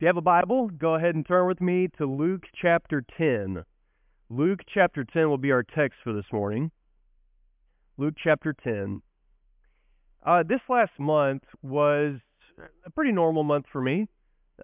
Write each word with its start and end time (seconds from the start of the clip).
If 0.00 0.04
you 0.04 0.06
have 0.06 0.16
a 0.16 0.22
Bible, 0.22 0.68
go 0.68 0.94
ahead 0.94 1.14
and 1.14 1.26
turn 1.26 1.46
with 1.46 1.60
me 1.60 1.86
to 1.98 2.06
Luke 2.06 2.44
chapter 2.58 3.04
10. 3.18 3.62
Luke 4.30 4.60
chapter 4.72 5.04
10 5.04 5.28
will 5.28 5.36
be 5.36 5.52
our 5.52 5.62
text 5.62 5.98
for 6.02 6.14
this 6.14 6.24
morning. 6.32 6.70
Luke 7.98 8.14
chapter 8.24 8.54
10. 8.64 9.02
Uh, 10.24 10.42
this 10.42 10.62
last 10.70 10.92
month 10.98 11.42
was 11.60 12.14
a 12.86 12.90
pretty 12.92 13.12
normal 13.12 13.42
month 13.42 13.66
for 13.70 13.82
me. 13.82 14.08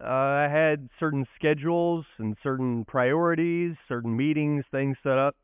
Uh, 0.00 0.06
I 0.06 0.48
had 0.50 0.88
certain 0.98 1.26
schedules 1.38 2.06
and 2.16 2.34
certain 2.42 2.86
priorities, 2.86 3.74
certain 3.88 4.16
meetings, 4.16 4.64
things 4.70 4.96
set 5.02 5.18
up. 5.18 5.36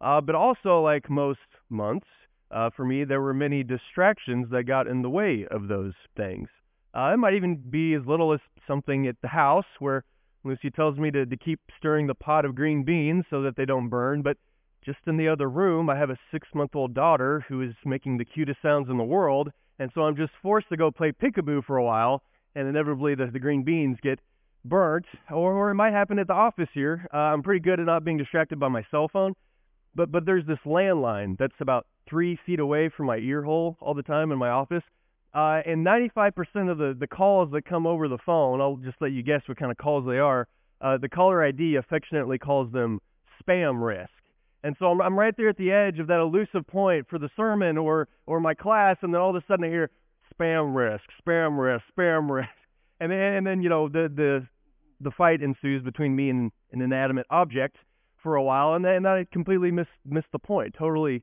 Uh, 0.00 0.20
but 0.20 0.34
also, 0.34 0.80
like 0.80 1.08
most 1.08 1.38
months, 1.68 2.08
uh, 2.50 2.70
for 2.76 2.84
me, 2.84 3.04
there 3.04 3.20
were 3.20 3.32
many 3.32 3.62
distractions 3.62 4.48
that 4.50 4.64
got 4.64 4.88
in 4.88 5.02
the 5.02 5.10
way 5.10 5.46
of 5.48 5.68
those 5.68 5.94
things. 6.16 6.48
Uh, 6.94 7.12
it 7.14 7.18
might 7.18 7.34
even 7.34 7.56
be 7.56 7.94
as 7.94 8.02
little 8.06 8.32
as 8.32 8.40
something 8.66 9.06
at 9.06 9.16
the 9.22 9.28
house 9.28 9.66
where 9.78 10.04
Lucy 10.44 10.70
tells 10.70 10.98
me 10.98 11.10
to, 11.10 11.26
to 11.26 11.36
keep 11.36 11.60
stirring 11.76 12.06
the 12.06 12.14
pot 12.14 12.44
of 12.44 12.54
green 12.54 12.82
beans 12.82 13.24
so 13.30 13.42
that 13.42 13.56
they 13.56 13.64
don't 13.64 13.88
burn. 13.88 14.22
But 14.22 14.36
just 14.84 14.98
in 15.06 15.16
the 15.16 15.28
other 15.28 15.48
room, 15.48 15.90
I 15.90 15.96
have 15.96 16.10
a 16.10 16.18
six 16.32 16.48
month 16.54 16.74
old 16.74 16.94
daughter 16.94 17.44
who 17.48 17.62
is 17.62 17.74
making 17.84 18.18
the 18.18 18.24
cutest 18.24 18.62
sounds 18.62 18.88
in 18.88 18.96
the 18.96 19.04
world. 19.04 19.50
And 19.78 19.90
so 19.94 20.02
I'm 20.02 20.16
just 20.16 20.32
forced 20.42 20.68
to 20.70 20.76
go 20.76 20.90
play 20.90 21.12
peekaboo 21.12 21.64
for 21.64 21.76
a 21.76 21.84
while. 21.84 22.22
And 22.54 22.66
inevitably, 22.66 23.14
the, 23.14 23.26
the 23.26 23.38
green 23.38 23.62
beans 23.62 23.98
get 24.02 24.18
burnt. 24.64 25.06
Or, 25.30 25.52
or 25.52 25.70
it 25.70 25.74
might 25.74 25.92
happen 25.92 26.18
at 26.18 26.26
the 26.26 26.32
office 26.32 26.68
here. 26.74 27.06
Uh, 27.12 27.16
I'm 27.16 27.42
pretty 27.42 27.60
good 27.60 27.78
at 27.78 27.86
not 27.86 28.04
being 28.04 28.18
distracted 28.18 28.58
by 28.58 28.68
my 28.68 28.84
cell 28.90 29.08
phone. 29.08 29.34
But, 29.94 30.10
but 30.10 30.24
there's 30.24 30.46
this 30.46 30.58
landline 30.64 31.36
that's 31.38 31.60
about 31.60 31.86
three 32.08 32.38
feet 32.46 32.60
away 32.60 32.90
from 32.94 33.06
my 33.06 33.16
ear 33.18 33.42
hole 33.42 33.76
all 33.80 33.94
the 33.94 34.02
time 34.02 34.32
in 34.32 34.38
my 34.38 34.48
office. 34.48 34.82
Uh, 35.32 35.60
and 35.64 35.86
95% 35.86 36.32
of 36.70 36.78
the, 36.78 36.96
the 36.98 37.06
calls 37.06 37.50
that 37.52 37.64
come 37.64 37.86
over 37.86 38.08
the 38.08 38.18
phone, 38.24 38.60
I'll 38.60 38.76
just 38.76 38.96
let 39.00 39.12
you 39.12 39.22
guess 39.22 39.42
what 39.46 39.58
kind 39.58 39.70
of 39.70 39.78
calls 39.78 40.04
they 40.06 40.18
are. 40.18 40.48
Uh, 40.80 40.98
the 40.98 41.08
caller 41.08 41.44
ID 41.44 41.76
affectionately 41.76 42.38
calls 42.38 42.72
them 42.72 43.00
spam 43.40 43.84
risk. 43.84 44.10
And 44.64 44.74
so 44.78 44.86
I'm, 44.86 45.00
I'm 45.00 45.18
right 45.18 45.34
there 45.36 45.48
at 45.48 45.56
the 45.56 45.70
edge 45.70 45.98
of 46.00 46.08
that 46.08 46.20
elusive 46.20 46.66
point 46.66 47.06
for 47.08 47.18
the 47.18 47.30
sermon 47.36 47.78
or, 47.78 48.08
or 48.26 48.40
my 48.40 48.54
class, 48.54 48.96
and 49.02 49.14
then 49.14 49.20
all 49.20 49.30
of 49.30 49.36
a 49.36 49.44
sudden 49.46 49.64
I 49.64 49.68
hear 49.68 49.90
spam 50.34 50.74
risk, 50.74 51.04
spam 51.24 51.58
risk, 51.58 51.84
spam 51.96 52.28
risk. 52.28 52.48
And 52.98 53.12
then, 53.12 53.18
and 53.18 53.46
then 53.46 53.62
you 53.62 53.68
know, 53.68 53.88
the, 53.88 54.12
the, 54.14 54.46
the 55.00 55.10
fight 55.12 55.42
ensues 55.42 55.82
between 55.82 56.14
me 56.16 56.30
and 56.30 56.50
an 56.72 56.82
inanimate 56.82 57.26
object 57.30 57.76
for 58.22 58.34
a 58.34 58.42
while, 58.42 58.74
and 58.74 58.84
then, 58.84 58.96
and 58.96 59.08
I 59.08 59.26
completely 59.32 59.70
miss, 59.70 59.86
missed 60.04 60.30
the 60.32 60.38
point, 60.38 60.74
totally 60.78 61.22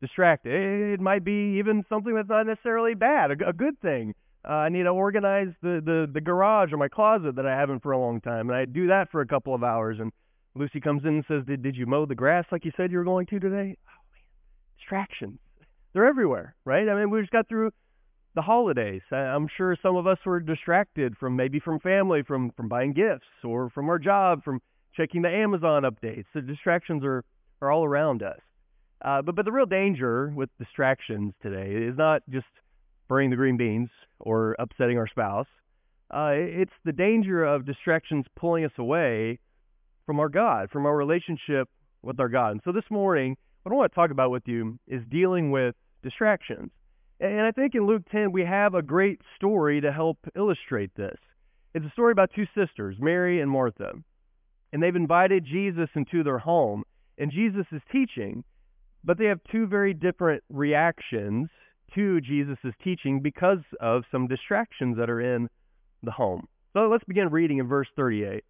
distracted. 0.00 0.52
It 0.52 1.00
might 1.00 1.24
be 1.24 1.58
even 1.58 1.84
something 1.88 2.14
that's 2.14 2.28
not 2.28 2.46
necessarily 2.46 2.94
bad, 2.94 3.30
a, 3.30 3.48
a 3.48 3.52
good 3.52 3.80
thing. 3.80 4.14
Uh, 4.48 4.52
I 4.52 4.68
need 4.68 4.84
to 4.84 4.90
organize 4.90 5.48
the, 5.62 5.82
the, 5.84 6.08
the 6.12 6.20
garage 6.20 6.72
or 6.72 6.76
my 6.76 6.88
closet 6.88 7.36
that 7.36 7.46
I 7.46 7.58
haven't 7.58 7.82
for 7.82 7.92
a 7.92 7.98
long 7.98 8.20
time, 8.20 8.48
and 8.48 8.56
I 8.56 8.64
do 8.64 8.86
that 8.88 9.10
for 9.10 9.20
a 9.20 9.26
couple 9.26 9.54
of 9.54 9.64
hours. 9.64 9.98
And 10.00 10.12
Lucy 10.54 10.80
comes 10.80 11.02
in 11.04 11.08
and 11.08 11.24
says, 11.28 11.44
"Did 11.46 11.62
did 11.62 11.76
you 11.76 11.86
mow 11.86 12.06
the 12.06 12.14
grass 12.14 12.44
like 12.50 12.64
you 12.64 12.72
said 12.76 12.90
you 12.90 12.98
were 12.98 13.04
going 13.04 13.26
to 13.26 13.38
today?" 13.38 13.76
Oh 13.86 14.00
man, 14.12 14.22
distractions. 14.78 15.38
They're 15.92 16.06
everywhere, 16.06 16.54
right? 16.64 16.88
I 16.88 16.94
mean, 16.94 17.10
we 17.10 17.20
just 17.20 17.32
got 17.32 17.48
through 17.48 17.72
the 18.34 18.42
holidays. 18.42 19.02
I'm 19.10 19.48
sure 19.56 19.76
some 19.82 19.96
of 19.96 20.06
us 20.06 20.18
were 20.24 20.40
distracted 20.40 21.16
from 21.18 21.36
maybe 21.36 21.60
from 21.60 21.80
family, 21.80 22.22
from 22.22 22.52
from 22.52 22.68
buying 22.68 22.92
gifts, 22.92 23.26
or 23.44 23.70
from 23.70 23.88
our 23.88 23.98
job, 23.98 24.44
from 24.44 24.60
checking 24.96 25.22
the 25.22 25.28
Amazon 25.28 25.82
updates. 25.82 26.26
The 26.34 26.42
distractions 26.42 27.04
are 27.04 27.24
are 27.60 27.70
all 27.70 27.84
around 27.84 28.22
us. 28.22 28.40
Uh, 29.02 29.22
but 29.22 29.34
but 29.34 29.44
the 29.44 29.52
real 29.52 29.66
danger 29.66 30.32
with 30.34 30.50
distractions 30.58 31.32
today 31.42 31.70
is 31.72 31.96
not 31.96 32.22
just 32.28 32.46
burning 33.08 33.30
the 33.30 33.36
green 33.36 33.56
beans 33.56 33.90
or 34.18 34.56
upsetting 34.58 34.98
our 34.98 35.08
spouse. 35.08 35.46
Uh, 36.10 36.32
it's 36.32 36.72
the 36.84 36.92
danger 36.92 37.44
of 37.44 37.64
distractions 37.64 38.24
pulling 38.36 38.64
us 38.64 38.72
away 38.78 39.38
from 40.06 40.18
our 40.20 40.28
God, 40.28 40.70
from 40.70 40.86
our 40.86 40.96
relationship 40.96 41.68
with 42.02 42.18
our 42.18 42.28
God. 42.28 42.52
And 42.52 42.60
so 42.64 42.72
this 42.72 42.90
morning, 42.90 43.36
what 43.62 43.72
I 43.72 43.76
want 43.76 43.92
to 43.92 43.94
talk 43.94 44.10
about 44.10 44.30
with 44.30 44.44
you 44.46 44.78
is 44.86 45.02
dealing 45.10 45.50
with 45.50 45.74
distractions. 46.02 46.70
And 47.20 47.40
I 47.40 47.50
think 47.50 47.74
in 47.74 47.86
Luke 47.86 48.02
10, 48.10 48.32
we 48.32 48.42
have 48.44 48.74
a 48.74 48.82
great 48.82 49.20
story 49.36 49.80
to 49.80 49.92
help 49.92 50.18
illustrate 50.36 50.94
this. 50.96 51.18
It's 51.74 51.84
a 51.84 51.90
story 51.90 52.12
about 52.12 52.30
two 52.34 52.46
sisters, 52.56 52.96
Mary 52.98 53.40
and 53.40 53.50
Martha. 53.50 53.92
And 54.72 54.82
they've 54.82 54.94
invited 54.94 55.44
Jesus 55.44 55.88
into 55.94 56.22
their 56.22 56.38
home. 56.38 56.84
And 57.18 57.32
Jesus 57.32 57.66
is 57.72 57.82
teaching. 57.90 58.44
But 59.08 59.16
they 59.16 59.24
have 59.24 59.40
two 59.50 59.66
very 59.66 59.94
different 59.94 60.44
reactions 60.50 61.48
to 61.94 62.20
Jesus' 62.20 62.58
teaching 62.84 63.22
because 63.22 63.60
of 63.80 64.02
some 64.12 64.28
distractions 64.28 64.98
that 64.98 65.08
are 65.08 65.22
in 65.22 65.48
the 66.02 66.10
home. 66.10 66.46
So 66.74 66.88
let's 66.88 67.04
begin 67.04 67.30
reading 67.30 67.56
in 67.56 67.66
verse 67.66 67.88
38. 67.96 68.44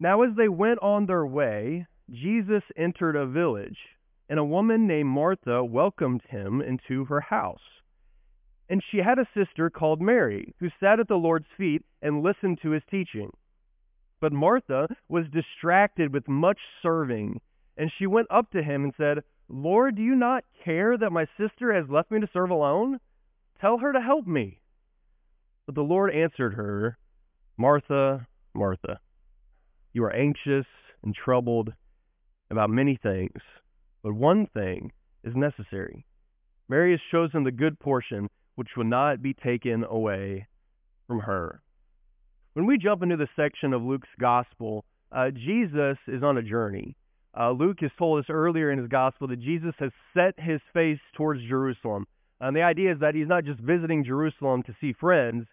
Now, 0.00 0.22
as 0.22 0.34
they 0.34 0.48
went 0.48 0.78
on 0.78 1.04
their 1.04 1.26
way, 1.26 1.86
Jesus 2.10 2.62
entered 2.74 3.16
a 3.16 3.26
village, 3.26 3.76
and 4.30 4.38
a 4.38 4.44
woman 4.44 4.86
named 4.86 5.10
Martha 5.10 5.62
welcomed 5.62 6.22
him 6.30 6.62
into 6.62 7.04
her 7.04 7.20
house. 7.20 7.60
And 8.70 8.82
she 8.90 8.96
had 8.96 9.18
a 9.18 9.28
sister 9.36 9.68
called 9.68 10.00
Mary, 10.00 10.54
who 10.58 10.70
sat 10.80 11.00
at 11.00 11.08
the 11.08 11.16
Lord's 11.16 11.48
feet 11.58 11.84
and 12.00 12.22
listened 12.22 12.60
to 12.62 12.70
his 12.70 12.82
teaching. 12.90 13.30
But 14.22 14.32
Martha 14.32 14.88
was 15.06 15.26
distracted 15.30 16.14
with 16.14 16.26
much 16.28 16.60
serving 16.80 17.42
and 17.76 17.90
she 17.98 18.06
went 18.06 18.28
up 18.30 18.50
to 18.50 18.62
him 18.62 18.84
and 18.84 18.92
said, 18.96 19.22
Lord, 19.48 19.96
do 19.96 20.02
you 20.02 20.14
not 20.14 20.44
care 20.64 20.96
that 20.96 21.12
my 21.12 21.26
sister 21.38 21.72
has 21.72 21.88
left 21.88 22.10
me 22.10 22.20
to 22.20 22.28
serve 22.32 22.50
alone? 22.50 22.98
Tell 23.60 23.78
her 23.78 23.92
to 23.92 24.00
help 24.00 24.26
me. 24.26 24.60
But 25.66 25.74
the 25.74 25.82
Lord 25.82 26.14
answered 26.14 26.54
her, 26.54 26.98
Martha, 27.56 28.26
Martha, 28.54 29.00
you 29.92 30.04
are 30.04 30.14
anxious 30.14 30.66
and 31.02 31.14
troubled 31.14 31.72
about 32.50 32.70
many 32.70 32.98
things, 33.02 33.40
but 34.02 34.14
one 34.14 34.46
thing 34.52 34.92
is 35.24 35.34
necessary. 35.34 36.04
Mary 36.68 36.92
has 36.92 37.00
chosen 37.10 37.44
the 37.44 37.52
good 37.52 37.78
portion, 37.78 38.28
which 38.56 38.68
will 38.76 38.84
not 38.84 39.22
be 39.22 39.34
taken 39.34 39.84
away 39.84 40.46
from 41.06 41.20
her. 41.20 41.62
When 42.54 42.66
we 42.66 42.78
jump 42.78 43.02
into 43.02 43.16
the 43.16 43.28
section 43.36 43.72
of 43.72 43.82
Luke's 43.82 44.08
gospel, 44.18 44.84
uh, 45.12 45.30
Jesus 45.30 45.98
is 46.08 46.22
on 46.22 46.38
a 46.38 46.42
journey. 46.42 46.96
Uh, 47.38 47.50
Luke 47.50 47.78
has 47.80 47.90
told 47.98 48.18
us 48.18 48.30
earlier 48.30 48.70
in 48.70 48.78
his 48.78 48.88
gospel 48.88 49.28
that 49.28 49.40
Jesus 49.40 49.74
has 49.78 49.90
set 50.14 50.34
his 50.38 50.60
face 50.72 51.00
towards 51.14 51.42
Jerusalem. 51.46 52.06
And 52.40 52.56
the 52.56 52.62
idea 52.62 52.92
is 52.92 53.00
that 53.00 53.14
he's 53.14 53.28
not 53.28 53.44
just 53.44 53.60
visiting 53.60 54.04
Jerusalem 54.04 54.62
to 54.64 54.74
see 54.80 54.94
friends, 54.98 55.46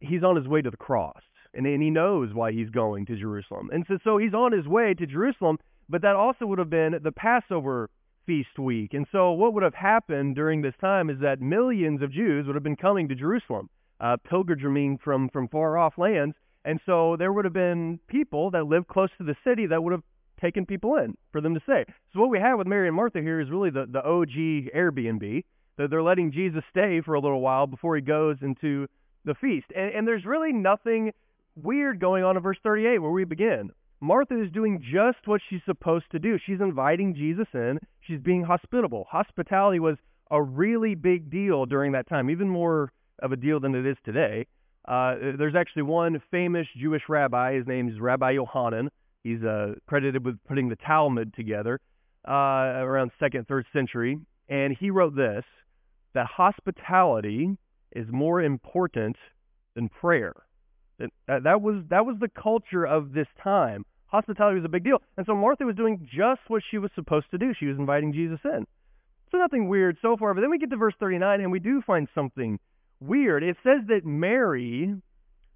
he's 0.00 0.22
on 0.22 0.36
his 0.36 0.46
way 0.46 0.62
to 0.62 0.70
the 0.70 0.76
cross. 0.76 1.20
And, 1.54 1.66
and 1.66 1.82
he 1.82 1.90
knows 1.90 2.34
why 2.34 2.52
he's 2.52 2.70
going 2.70 3.06
to 3.06 3.16
Jerusalem. 3.16 3.70
And 3.72 3.84
so, 3.88 3.98
so 4.04 4.18
he's 4.18 4.34
on 4.34 4.52
his 4.52 4.66
way 4.66 4.94
to 4.94 5.06
Jerusalem, 5.06 5.58
but 5.88 6.02
that 6.02 6.14
also 6.14 6.46
would 6.46 6.58
have 6.58 6.70
been 6.70 6.94
the 7.02 7.12
Passover 7.12 7.88
feast 8.26 8.58
week. 8.58 8.92
And 8.92 9.06
so 9.10 9.32
what 9.32 9.54
would 9.54 9.62
have 9.62 9.74
happened 9.74 10.34
during 10.36 10.60
this 10.60 10.74
time 10.80 11.08
is 11.08 11.20
that 11.20 11.40
millions 11.40 12.02
of 12.02 12.12
Jews 12.12 12.46
would 12.46 12.54
have 12.54 12.62
been 12.62 12.76
coming 12.76 13.08
to 13.08 13.14
Jerusalem, 13.14 13.70
uh, 13.98 14.18
pilgriming 14.30 14.98
from, 15.02 15.30
from 15.30 15.48
far 15.48 15.78
off 15.78 15.94
lands. 15.96 16.36
And 16.64 16.80
so 16.84 17.16
there 17.16 17.32
would 17.32 17.46
have 17.46 17.54
been 17.54 17.98
people 18.08 18.50
that 18.50 18.66
lived 18.66 18.88
close 18.88 19.08
to 19.16 19.24
the 19.24 19.36
city 19.42 19.66
that 19.66 19.82
would 19.82 19.92
have 19.92 20.02
taking 20.40 20.66
people 20.66 20.96
in 20.96 21.14
for 21.32 21.40
them 21.40 21.54
to 21.54 21.60
stay. 21.60 21.84
So 22.12 22.20
what 22.20 22.30
we 22.30 22.38
have 22.38 22.58
with 22.58 22.66
Mary 22.66 22.88
and 22.88 22.96
Martha 22.96 23.20
here 23.20 23.40
is 23.40 23.50
really 23.50 23.70
the, 23.70 23.86
the 23.90 24.04
OG 24.04 24.74
Airbnb. 24.74 25.44
That 25.76 25.90
they're 25.90 26.02
letting 26.02 26.32
Jesus 26.32 26.64
stay 26.70 27.00
for 27.04 27.14
a 27.14 27.20
little 27.20 27.40
while 27.40 27.68
before 27.68 27.94
he 27.94 28.02
goes 28.02 28.36
into 28.42 28.88
the 29.24 29.34
feast. 29.34 29.66
And, 29.76 29.94
and 29.94 30.08
there's 30.08 30.24
really 30.24 30.52
nothing 30.52 31.12
weird 31.54 32.00
going 32.00 32.24
on 32.24 32.36
in 32.36 32.42
verse 32.42 32.58
38 32.64 32.98
where 32.98 33.12
we 33.12 33.24
begin. 33.24 33.70
Martha 34.00 34.40
is 34.40 34.50
doing 34.52 34.82
just 34.92 35.26
what 35.26 35.40
she's 35.48 35.60
supposed 35.66 36.06
to 36.12 36.18
do. 36.18 36.38
She's 36.44 36.60
inviting 36.60 37.14
Jesus 37.14 37.46
in. 37.54 37.78
She's 38.00 38.20
being 38.20 38.44
hospitable. 38.44 39.06
Hospitality 39.10 39.80
was 39.80 39.96
a 40.30 40.40
really 40.40 40.94
big 40.94 41.30
deal 41.30 41.66
during 41.66 41.92
that 41.92 42.08
time, 42.08 42.30
even 42.30 42.48
more 42.48 42.92
of 43.20 43.32
a 43.32 43.36
deal 43.36 43.60
than 43.60 43.74
it 43.74 43.86
is 43.86 43.96
today. 44.04 44.46
Uh, 44.86 45.14
there's 45.36 45.54
actually 45.56 45.82
one 45.82 46.20
famous 46.30 46.66
Jewish 46.80 47.02
rabbi. 47.08 47.54
His 47.54 47.66
name 47.66 47.88
is 47.88 48.00
Rabbi 48.00 48.32
Yohanan. 48.32 48.90
He's 49.22 49.42
uh, 49.42 49.74
credited 49.86 50.24
with 50.24 50.38
putting 50.46 50.68
the 50.68 50.76
Talmud 50.76 51.34
together 51.34 51.80
uh, 52.26 52.32
around 52.32 53.10
second, 53.18 53.46
third 53.46 53.66
century, 53.72 54.18
and 54.48 54.76
he 54.78 54.90
wrote 54.90 55.16
this: 55.16 55.44
that 56.14 56.26
hospitality 56.26 57.56
is 57.92 58.06
more 58.10 58.40
important 58.42 59.16
than 59.74 59.88
prayer. 59.88 60.34
That, 60.98 61.44
that 61.44 61.60
was 61.62 61.84
that 61.90 62.04
was 62.06 62.16
the 62.20 62.28
culture 62.28 62.84
of 62.84 63.12
this 63.12 63.28
time. 63.42 63.84
Hospitality 64.06 64.56
was 64.56 64.64
a 64.64 64.70
big 64.70 64.84
deal, 64.84 65.02
and 65.16 65.26
so 65.26 65.34
Martha 65.34 65.64
was 65.64 65.76
doing 65.76 66.08
just 66.10 66.40
what 66.48 66.62
she 66.70 66.78
was 66.78 66.90
supposed 66.94 67.30
to 67.30 67.38
do. 67.38 67.52
She 67.58 67.66
was 67.66 67.78
inviting 67.78 68.12
Jesus 68.12 68.40
in. 68.44 68.66
So 69.30 69.38
nothing 69.38 69.68
weird 69.68 69.98
so 70.00 70.16
far, 70.16 70.32
but 70.32 70.40
then 70.40 70.50
we 70.50 70.58
get 70.58 70.70
to 70.70 70.76
verse 70.76 70.94
39, 70.98 71.40
and 71.40 71.52
we 71.52 71.58
do 71.58 71.82
find 71.86 72.08
something 72.14 72.58
weird. 73.00 73.42
It 73.42 73.56
says 73.62 73.86
that 73.88 74.06
Mary 74.06 74.94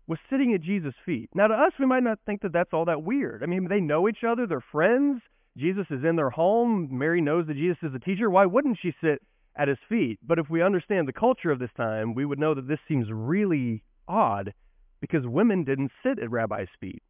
was 0.06 0.19
sitting 0.28 0.52
at 0.54 0.62
Jesus' 0.62 0.94
feet. 1.06 1.31
Now, 1.34 1.46
to 1.46 1.54
us, 1.54 1.72
we 1.78 1.87
might 1.87 2.02
not 2.02 2.19
think 2.26 2.43
that 2.43 2.52
that's 2.52 2.72
all 2.72 2.84
that 2.87 3.02
weird. 3.02 3.43
I 3.43 3.46
mean, 3.46 3.69
they 3.69 3.81
know 3.81 4.08
each 4.08 4.25
other, 4.26 4.46
they're 4.46 4.64
friends. 4.72 5.22
Jesus 5.56 5.87
is 5.90 6.04
in 6.04 6.16
their 6.16 6.31
home. 6.31 6.88
Mary 6.90 7.20
knows 7.20 7.46
that 7.46 7.56
Jesus 7.56 7.78
is 7.82 7.94
a 7.94 7.99
teacher. 7.99 8.31
Why 8.31 8.46
wouldn't 8.46 8.78
she 8.81 8.94
sit 9.02 9.22
at 9.54 9.69
his 9.69 9.78
feet? 9.88 10.19
But 10.26 10.38
if 10.38 10.49
we 10.49 10.62
understand 10.62 11.06
the 11.06 11.12
culture 11.12 11.50
of 11.50 11.58
this 11.58 11.72
time, 11.76 12.14
we 12.14 12.25
would 12.25 12.38
know 12.38 12.54
that 12.54 12.69
this 12.69 12.78
seems 12.88 13.06
really 13.10 13.82
odd 14.08 14.54
because 15.00 15.26
women 15.26 15.64
didn't 15.64 15.90
sit 16.02 16.19
at 16.19 16.31
rabbi's 16.31 16.69
feet. 16.81 17.02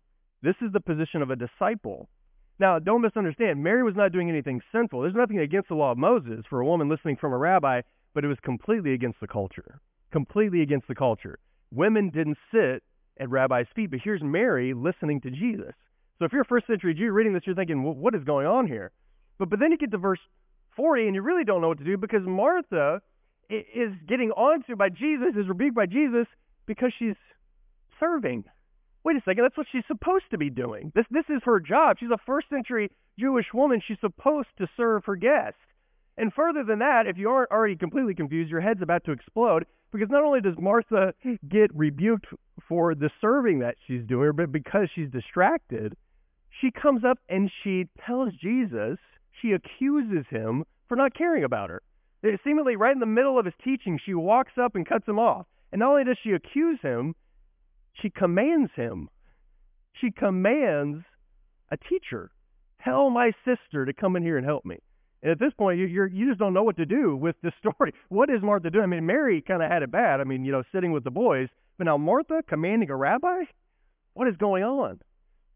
This 0.42 0.56
is 0.60 0.72
the 0.72 0.80
position 0.80 1.22
of 1.22 1.30
a 1.30 1.36
disciple. 1.36 2.08
Now, 2.58 2.78
don't 2.78 3.02
misunderstand. 3.02 3.62
Mary 3.62 3.82
was 3.82 3.96
not 3.96 4.12
doing 4.12 4.28
anything 4.28 4.60
sinful. 4.72 5.02
There's 5.02 5.14
nothing 5.14 5.38
against 5.38 5.68
the 5.68 5.74
law 5.76 5.92
of 5.92 5.98
Moses 5.98 6.44
for 6.50 6.60
a 6.60 6.66
woman 6.66 6.88
listening 6.88 7.16
from 7.16 7.32
a 7.32 7.38
rabbi, 7.38 7.82
but 8.12 8.24
it 8.24 8.28
was 8.28 8.38
completely 8.42 8.92
against 8.92 9.20
the 9.20 9.28
culture. 9.28 9.80
Completely 10.10 10.62
against 10.62 10.88
the 10.88 10.94
culture. 10.94 11.38
Women 11.72 12.10
didn't 12.10 12.38
sit 12.52 12.82
at 13.18 13.30
rabbi's 13.30 13.66
feet, 13.74 13.90
but 13.90 14.00
here's 14.02 14.22
Mary 14.22 14.74
listening 14.74 15.20
to 15.22 15.30
Jesus. 15.30 15.74
So 16.18 16.26
if 16.26 16.32
you're 16.32 16.42
a 16.42 16.46
first 16.46 16.66
century 16.66 16.94
Jew 16.94 17.10
reading 17.10 17.32
this, 17.32 17.42
you're 17.46 17.56
thinking, 17.56 17.82
well, 17.82 17.94
what 17.94 18.14
is 18.14 18.24
going 18.24 18.46
on 18.46 18.66
here? 18.66 18.92
But, 19.38 19.50
but 19.50 19.58
then 19.58 19.72
you 19.72 19.78
get 19.78 19.90
to 19.90 19.98
verse 19.98 20.20
40 20.76 21.06
and 21.06 21.14
you 21.14 21.22
really 21.22 21.44
don't 21.44 21.60
know 21.60 21.68
what 21.68 21.78
to 21.78 21.84
do 21.84 21.96
because 21.96 22.22
Martha 22.24 23.00
is 23.48 23.92
getting 24.08 24.30
onto 24.30 24.76
by 24.76 24.88
Jesus, 24.88 25.34
is 25.36 25.48
rebuked 25.48 25.74
by 25.74 25.86
Jesus 25.86 26.26
because 26.66 26.92
she's 26.98 27.16
serving. 27.98 28.44
Wait 29.04 29.16
a 29.16 29.20
second, 29.24 29.42
that's 29.42 29.56
what 29.56 29.66
she's 29.72 29.82
supposed 29.88 30.24
to 30.30 30.38
be 30.38 30.48
doing. 30.48 30.92
This 30.94 31.06
this 31.10 31.24
is 31.28 31.42
her 31.44 31.58
job. 31.58 31.96
She's 31.98 32.10
a 32.10 32.18
first 32.24 32.48
century 32.48 32.90
Jewish 33.18 33.46
woman. 33.52 33.82
She's 33.86 33.98
supposed 34.00 34.48
to 34.58 34.68
serve 34.76 35.04
her 35.06 35.16
guests. 35.16 35.58
And 36.16 36.32
further 36.32 36.62
than 36.62 36.78
that, 36.80 37.06
if 37.06 37.18
you 37.18 37.30
aren't 37.30 37.50
already 37.50 37.76
completely 37.76 38.14
confused, 38.14 38.50
your 38.50 38.60
head's 38.60 38.82
about 38.82 39.04
to 39.04 39.12
explode 39.12 39.64
because 39.92 40.10
not 40.10 40.24
only 40.24 40.40
does 40.40 40.54
Martha 40.58 41.14
get 41.48 41.74
rebuked 41.74 42.26
for 42.68 42.94
the 42.94 43.10
serving 43.20 43.60
that 43.60 43.76
she's 43.86 44.04
doing, 44.06 44.32
but 44.34 44.50
because 44.50 44.88
she's 44.94 45.10
distracted, 45.10 45.94
she 46.60 46.70
comes 46.70 47.04
up 47.04 47.18
and 47.28 47.50
she 47.62 47.84
tells 48.06 48.32
Jesus, 48.34 48.98
she 49.40 49.52
accuses 49.52 50.26
him 50.30 50.64
for 50.88 50.96
not 50.96 51.14
caring 51.14 51.44
about 51.44 51.70
her. 51.70 51.82
Eh, 52.24 52.36
seemingly 52.44 52.76
right 52.76 52.92
in 52.92 53.00
the 53.00 53.06
middle 53.06 53.38
of 53.38 53.44
his 53.44 53.54
teaching, 53.62 53.98
she 54.04 54.14
walks 54.14 54.52
up 54.60 54.74
and 54.74 54.88
cuts 54.88 55.06
him 55.06 55.18
off. 55.18 55.46
And 55.72 55.80
not 55.80 55.90
only 55.90 56.04
does 56.04 56.18
she 56.22 56.32
accuse 56.32 56.78
him, 56.82 57.14
she 57.94 58.10
commands 58.10 58.70
him. 58.74 59.08
She 60.00 60.10
commands 60.10 61.04
a 61.70 61.76
teacher, 61.76 62.30
tell 62.82 63.10
my 63.10 63.32
sister 63.44 63.86
to 63.86 63.92
come 63.92 64.16
in 64.16 64.22
here 64.22 64.36
and 64.36 64.46
help 64.46 64.64
me. 64.64 64.78
At 65.24 65.38
this 65.38 65.52
point, 65.56 65.78
you 65.78 65.86
you're, 65.86 66.08
you 66.08 66.28
just 66.28 66.40
don't 66.40 66.52
know 66.52 66.64
what 66.64 66.76
to 66.78 66.86
do 66.86 67.16
with 67.16 67.36
this 67.42 67.52
story. 67.58 67.92
What 68.08 68.30
is 68.30 68.42
Martha 68.42 68.70
doing? 68.70 68.84
I 68.84 68.86
mean, 68.86 69.06
Mary 69.06 69.40
kind 69.40 69.62
of 69.62 69.70
had 69.70 69.82
it 69.82 69.90
bad. 69.90 70.20
I 70.20 70.24
mean, 70.24 70.44
you 70.44 70.52
know, 70.52 70.62
sitting 70.72 70.92
with 70.92 71.04
the 71.04 71.10
boys, 71.10 71.48
but 71.78 71.84
now 71.84 71.96
Martha 71.96 72.42
commanding 72.48 72.90
a 72.90 72.96
rabbi. 72.96 73.44
What 74.14 74.28
is 74.28 74.36
going 74.36 74.62
on? 74.62 75.00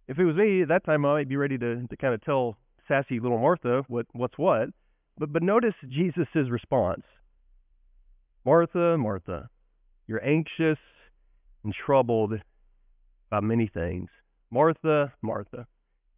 If 0.09 0.19
it 0.19 0.25
was 0.25 0.37
me 0.37 0.63
at 0.63 0.69
that 0.69 0.85
time, 0.85 1.05
I 1.05 1.15
might 1.15 1.29
be 1.29 1.37
ready 1.37 1.59
to 1.59 1.87
to 1.87 1.97
kind 1.97 2.15
of 2.15 2.23
tell 2.23 2.57
sassy 2.89 3.19
little 3.21 3.39
Martha 3.39 3.83
what 3.89 4.07
what's 4.13 4.39
what. 4.39 4.69
But 5.19 5.33
but 5.33 5.43
notice 5.43 5.75
Jesus' 5.89 6.51
response. 6.51 7.03
Martha, 8.45 8.97
Martha, 8.97 9.49
you're 10.07 10.25
anxious 10.25 10.79
and 11.65 11.75
troubled 11.75 12.35
about 13.29 13.43
many 13.43 13.67
things. 13.67 14.09
Martha, 14.53 15.13
Martha. 15.21 15.67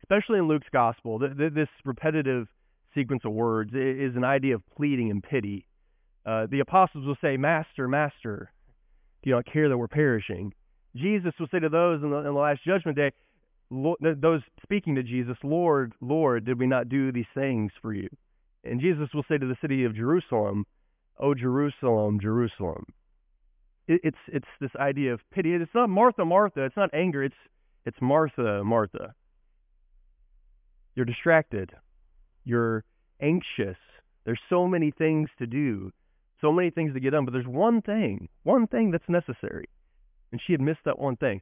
Especially 0.03 0.39
in 0.39 0.47
Luke's 0.47 0.69
gospel, 0.71 1.19
this 1.19 1.69
repetitive 1.85 2.47
sequence 2.94 3.23
of 3.25 3.32
words 3.32 3.70
is 3.75 4.17
an 4.17 4.25
idea 4.25 4.55
of 4.55 4.62
pleading 4.76 5.11
and 5.11 5.23
pity. 5.23 5.67
Uh, 6.26 6.46
the 6.50 6.61
apostles 6.61 7.06
will 7.06 7.17
say, 7.20 7.37
Master, 7.37 7.88
Master, 7.88 8.50
do 9.23 9.31
you 9.31 9.37
not 9.37 9.46
care 9.46 9.69
that 9.69 9.79
we're 9.79 9.88
perishing? 9.88 10.52
Jesus 10.96 11.32
will 11.38 11.49
say 11.50 11.58
to 11.58 11.69
those 11.69 12.02
in 12.02 12.11
the, 12.11 12.17
in 12.19 12.25
the 12.25 12.32
last 12.32 12.64
judgment 12.64 12.96
day, 12.96 13.12
those 13.70 14.40
speaking 14.62 14.94
to 14.94 15.02
Jesus, 15.02 15.37
Lord, 15.43 15.93
Lord, 16.00 16.46
did 16.46 16.58
we 16.58 16.67
not 16.67 16.88
do 16.88 17.12
these 17.12 17.26
things 17.35 17.70
for 17.82 17.93
you? 17.93 18.08
And 18.64 18.81
Jesus 18.81 19.08
will 19.14 19.25
say 19.29 19.38
to 19.38 19.46
the 19.46 19.56
city 19.61 19.85
of 19.85 19.94
Jerusalem, 19.94 20.64
O 21.19 21.35
Jerusalem, 21.35 22.19
Jerusalem, 22.20 22.85
it, 23.87 24.00
it's 24.05 24.19
it's 24.29 24.46
this 24.61 24.70
idea 24.79 25.14
of 25.14 25.20
pity. 25.32 25.55
It's 25.55 25.75
not 25.75 25.88
Martha, 25.88 26.25
Martha. 26.25 26.64
It's 26.64 26.76
not 26.76 26.90
anger. 26.94 27.25
It's 27.25 27.35
it's 27.85 27.96
Martha, 28.00 28.62
Martha. 28.64 29.14
You're 30.94 31.06
distracted. 31.06 31.73
You're 32.49 32.85
anxious. 33.21 33.77
There's 34.25 34.41
so 34.49 34.67
many 34.67 34.91
things 34.91 35.29
to 35.39 35.47
do, 35.47 35.93
so 36.41 36.53
many 36.53 36.71
things 36.71 36.95
to 36.95 37.00
get 37.00 37.11
done, 37.11 37.25
but 37.25 37.33
there's 37.33 37.47
one 37.47 37.83
thing, 37.83 38.29
one 38.43 38.67
thing 38.67 38.91
that's 38.91 39.09
necessary. 39.09 39.67
And 40.33 40.41
she 40.45 40.53
had 40.53 40.61
missed 40.61 40.85
that 40.85 40.99
one 40.99 41.17
thing. 41.17 41.41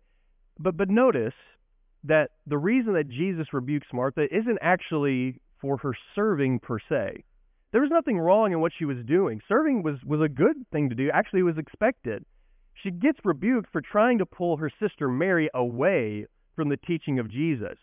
But 0.58 0.76
but 0.76 0.88
notice 0.90 1.34
that 2.04 2.30
the 2.46 2.58
reason 2.58 2.94
that 2.94 3.08
Jesus 3.08 3.52
rebukes 3.52 3.88
Martha 3.92 4.26
isn't 4.30 4.58
actually 4.60 5.40
for 5.60 5.76
her 5.78 5.92
serving 6.14 6.60
per 6.60 6.78
se. 6.78 7.24
There 7.72 7.80
was 7.80 7.90
nothing 7.90 8.18
wrong 8.18 8.52
in 8.52 8.60
what 8.60 8.72
she 8.78 8.84
was 8.84 8.98
doing. 9.06 9.40
Serving 9.48 9.82
was, 9.82 9.96
was 10.04 10.20
a 10.20 10.28
good 10.28 10.56
thing 10.72 10.88
to 10.88 10.94
do. 10.94 11.10
Actually, 11.12 11.40
it 11.40 11.44
was 11.44 11.58
expected 11.58 12.24
she 12.82 12.90
gets 12.90 13.18
rebuked 13.24 13.70
for 13.72 13.80
trying 13.80 14.18
to 14.18 14.26
pull 14.26 14.58
her 14.58 14.70
sister 14.80 15.08
Mary 15.08 15.48
away 15.54 16.26
from 16.54 16.68
the 16.68 16.76
teaching 16.76 17.18
of 17.18 17.30
Jesus. 17.30 17.78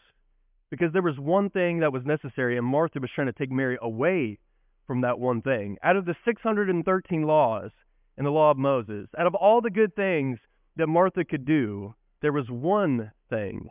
Because 0.74 0.92
there 0.92 1.04
was 1.04 1.20
one 1.20 1.52
thing 1.52 1.82
that 1.82 1.94
was 1.94 2.02
necessary, 2.04 2.58
and 2.58 2.66
Martha 2.66 3.00
was 3.00 3.12
trying 3.14 3.28
to 3.28 3.34
take 3.34 3.52
Mary 3.52 3.78
away 3.80 4.40
from 4.88 5.02
that 5.02 5.20
one 5.20 5.40
thing. 5.44 5.78
Out 5.84 5.98
of 5.98 6.06
the 6.06 6.16
613 6.26 7.22
laws 7.22 7.70
in 8.18 8.24
the 8.24 8.32
law 8.32 8.50
of 8.50 8.58
Moses, 8.58 9.08
out 9.16 9.28
of 9.28 9.36
all 9.36 9.62
the 9.62 9.70
good 9.70 9.96
things 9.96 10.40
that 10.78 10.88
Martha 10.88 11.24
could 11.26 11.46
do, 11.46 11.94
there 12.24 12.32
was 12.32 12.50
one 12.50 13.12
thing 13.30 13.70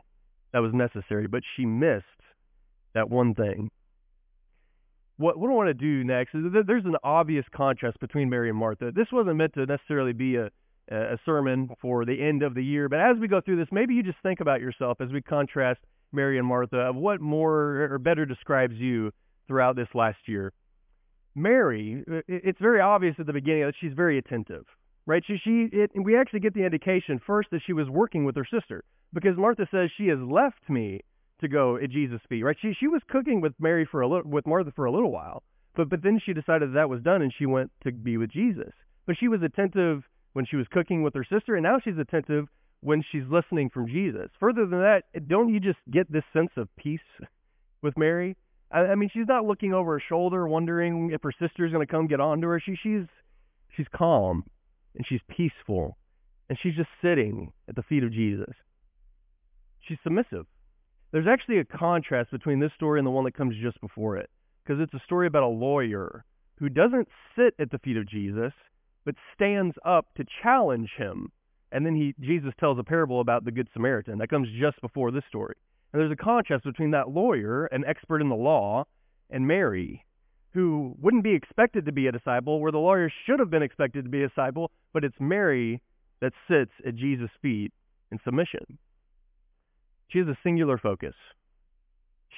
that 0.53 0.61
was 0.61 0.73
necessary, 0.73 1.27
but 1.27 1.43
she 1.57 1.67
missed 1.67 2.05
that 2.95 3.11
one 3.11 3.35
thing. 3.35 3.69
What, 5.17 5.37
what 5.41 5.51
I 5.51 5.55
want 5.55 5.71
to 5.71 5.75
do 5.75 6.05
next 6.05 6.37
is 6.37 6.45
there's 6.65 6.85
an 6.85 6.95
obvious 7.03 7.45
contrast 7.53 7.99
between 7.99 8.31
Mary 8.31 8.49
and 8.49 8.57
Martha. 8.57 8.93
This 8.95 9.09
wasn't 9.11 9.39
meant 9.39 9.55
to 9.55 9.67
necessarily 9.67 10.13
be 10.13 10.37
a, 10.37 10.51
a 10.89 11.19
sermon 11.27 11.71
for 11.81 12.05
the 12.05 12.23
end 12.23 12.45
of 12.45 12.55
the 12.55 12.63
year. 12.63 12.89
But 12.89 13.01
as 13.01 13.17
we 13.21 13.27
go 13.27 13.41
through 13.41 13.57
this, 13.57 13.73
maybe 13.73 13.95
you 13.95 14.05
just 14.05 14.19
think 14.23 14.39
about 14.39 14.61
yourself 14.61 15.01
as 15.01 15.11
we 15.11 15.21
contrast 15.21 15.81
Mary 16.13 16.39
and 16.39 16.47
Martha 16.47 16.77
of 16.77 16.97
what 16.97 17.21
more 17.21 17.93
or 17.93 17.99
better 17.99 18.27
describes 18.27 18.75
you 18.75 19.13
throughout 19.47 19.77
this 19.77 19.89
last 19.95 20.19
year. 20.27 20.53
Mary, 21.35 22.05
it's 22.29 22.61
very 22.61 22.81
obvious 22.81 23.17
at 23.19 23.27
the 23.27 23.33
beginning 23.33 23.63
that 23.63 23.75
she's 23.81 23.95
very 23.95 24.19
attentive, 24.19 24.65
right? 25.07 25.23
She, 25.27 25.39
she, 25.43 25.69
it, 25.73 25.91
we 25.95 26.17
actually 26.17 26.41
get 26.41 26.55
the 26.55 26.65
indication 26.65 27.21
first 27.27 27.49
that 27.51 27.63
she 27.67 27.73
was 27.73 27.89
working 27.89 28.25
with 28.25 28.37
her 28.37 28.45
sister 28.45 28.85
because 29.15 29.37
Martha 29.37 29.67
says 29.71 29.91
she 29.97 30.09
has 30.09 30.19
left 30.19 30.69
me 30.69 31.01
to 31.41 31.49
go 31.49 31.77
at 31.77 31.91
Jesus' 31.91 32.21
feet, 32.29 32.43
right? 32.43 32.57
She, 32.61 32.75
she 32.79 32.87
was 32.87 33.03
cooking 33.09 33.41
with 33.41 33.55
Mary 33.59 33.89
for 33.91 34.03
a 34.03 34.09
little, 34.09 34.31
with 34.31 34.47
Martha 34.47 34.73
for 34.77 34.85
a 34.85 34.93
little 34.93 35.11
while, 35.11 35.43
but, 35.75 35.89
but 35.89 36.03
then 36.03 36.21
she 36.25 36.35
decided 36.35 36.71
that, 36.71 36.75
that 36.75 36.89
was 36.91 37.03
done 37.03 37.23
and 37.23 37.33
she 37.37 37.47
went 37.47 37.71
to 37.85 37.93
be 37.93 38.19
with 38.19 38.31
Jesus. 38.31 38.73
But 39.07 39.17
she 39.19 39.29
was 39.29 39.43
attentive 39.43 40.03
when 40.35 40.47
she 40.47 40.57
was 40.57 40.67
cooking 40.71 41.03
with 41.03 41.15
her 41.15 41.25
sister, 41.25 41.57
and 41.57 41.63
now 41.63 41.79
she's 41.83 41.99
attentive 41.99 42.47
when 42.83 43.03
she's 43.11 43.23
listening 43.31 43.71
from 43.71 43.87
Jesus. 43.87 44.29
Further 44.41 44.67
than 44.67 44.81
that, 44.81 45.05
don't 45.29 45.49
you 45.49 45.61
just 45.61 45.79
get 45.91 46.11
this 46.11 46.25
sense 46.33 46.51
of 46.57 46.69
peace 46.77 47.01
with 47.81 47.97
Mary? 47.97 48.37
I, 48.71 48.81
I 48.81 48.95
mean, 48.97 49.09
she's 49.13 49.29
not 49.29 49.45
looking 49.45 49.73
over 49.73 49.93
her 49.93 50.03
shoulder, 50.07 50.47
wondering 50.47 51.11
if 51.13 51.23
her 51.23 51.33
sister's 51.33 51.73
going 51.73 51.87
to 51.87 51.91
come 51.91 52.09
get 52.09 52.21
onto 52.21 52.49
her. 52.49 52.61
She, 52.61 52.77
she's 52.83 53.07
she's 53.77 53.87
calm 53.95 54.45
and 54.95 55.07
she's 55.07 55.21
peaceful, 55.29 55.97
and 56.49 56.59
she's 56.61 56.75
just 56.75 56.91
sitting 57.01 57.53
at 57.69 57.77
the 57.77 57.83
feet 57.83 58.03
of 58.03 58.13
Jesus. 58.13 58.53
She's 59.81 59.99
submissive. 60.03 60.47
There's 61.13 61.27
actually 61.27 61.59
a 61.59 61.65
contrast 61.65 62.31
between 62.31 62.61
this 62.61 62.73
story 62.75 62.99
and 62.99 63.07
the 63.07 63.11
one 63.11 63.25
that 63.25 63.37
comes 63.37 63.55
just 63.63 63.81
before 63.81 64.17
it, 64.17 64.29
because 64.63 64.81
it's 64.81 64.95
a 64.95 65.05
story 65.05 65.27
about 65.27 65.45
a 65.45 65.47
lawyer 65.47 66.25
who 66.59 66.69
doesn't 66.69 67.09
sit 67.37 67.55
at 67.59 67.71
the 67.71 67.79
feet 67.79 67.97
of 67.97 68.09
Jesus 68.09 68.53
but 69.05 69.15
stands 69.35 69.77
up 69.85 70.07
to 70.17 70.25
challenge 70.43 70.91
him. 70.97 71.33
And 71.73 71.85
then 71.85 71.95
he 71.95 72.15
Jesus 72.21 72.53
tells 72.61 72.79
a 72.79 72.85
parable 72.85 73.21
about 73.21 73.45
the 73.45 73.51
Good 73.51 73.69
Samaritan. 73.73 74.19
That 74.19 74.29
comes 74.29 74.49
just 74.61 74.81
before 74.81 75.11
this 75.11 75.25
story. 75.29 75.55
And 75.93 76.01
there's 76.01 76.13
a 76.13 76.17
contrast 76.17 76.65
between 76.65 76.93
that 76.93 77.11
lawyer, 77.11 77.67
an 77.67 77.85
expert 77.87 78.21
in 78.21 78.29
the 78.29 78.35
law, 78.35 78.85
and 79.31 79.47
Mary, 79.47 80.05
who 80.53 80.95
wouldn't 81.01 81.25
be 81.25 81.35
expected 81.35 81.87
to 81.87 81.93
be 81.93 82.07
a 82.07 82.13
disciple, 82.13 82.61
where 82.61 82.73
the 82.73 82.79
lawyer 82.79 83.11
should 83.27 83.41
have 83.41 83.51
been 83.51 83.63
expected 83.63 84.05
to 84.05 84.11
be 84.11 84.23
a 84.23 84.29
disciple, 84.29 84.71
but 84.93 85.05
it's 85.05 85.17
Mary 85.19 85.81
that 86.21 86.33
sits 86.49 86.73
at 86.87 86.95
Jesus' 86.95 87.31
feet 87.41 87.73
in 88.11 88.19
submission. 88.25 88.79
She 90.09 90.19
has 90.19 90.29
a 90.29 90.39
singular 90.43 90.79
focus. 90.79 91.15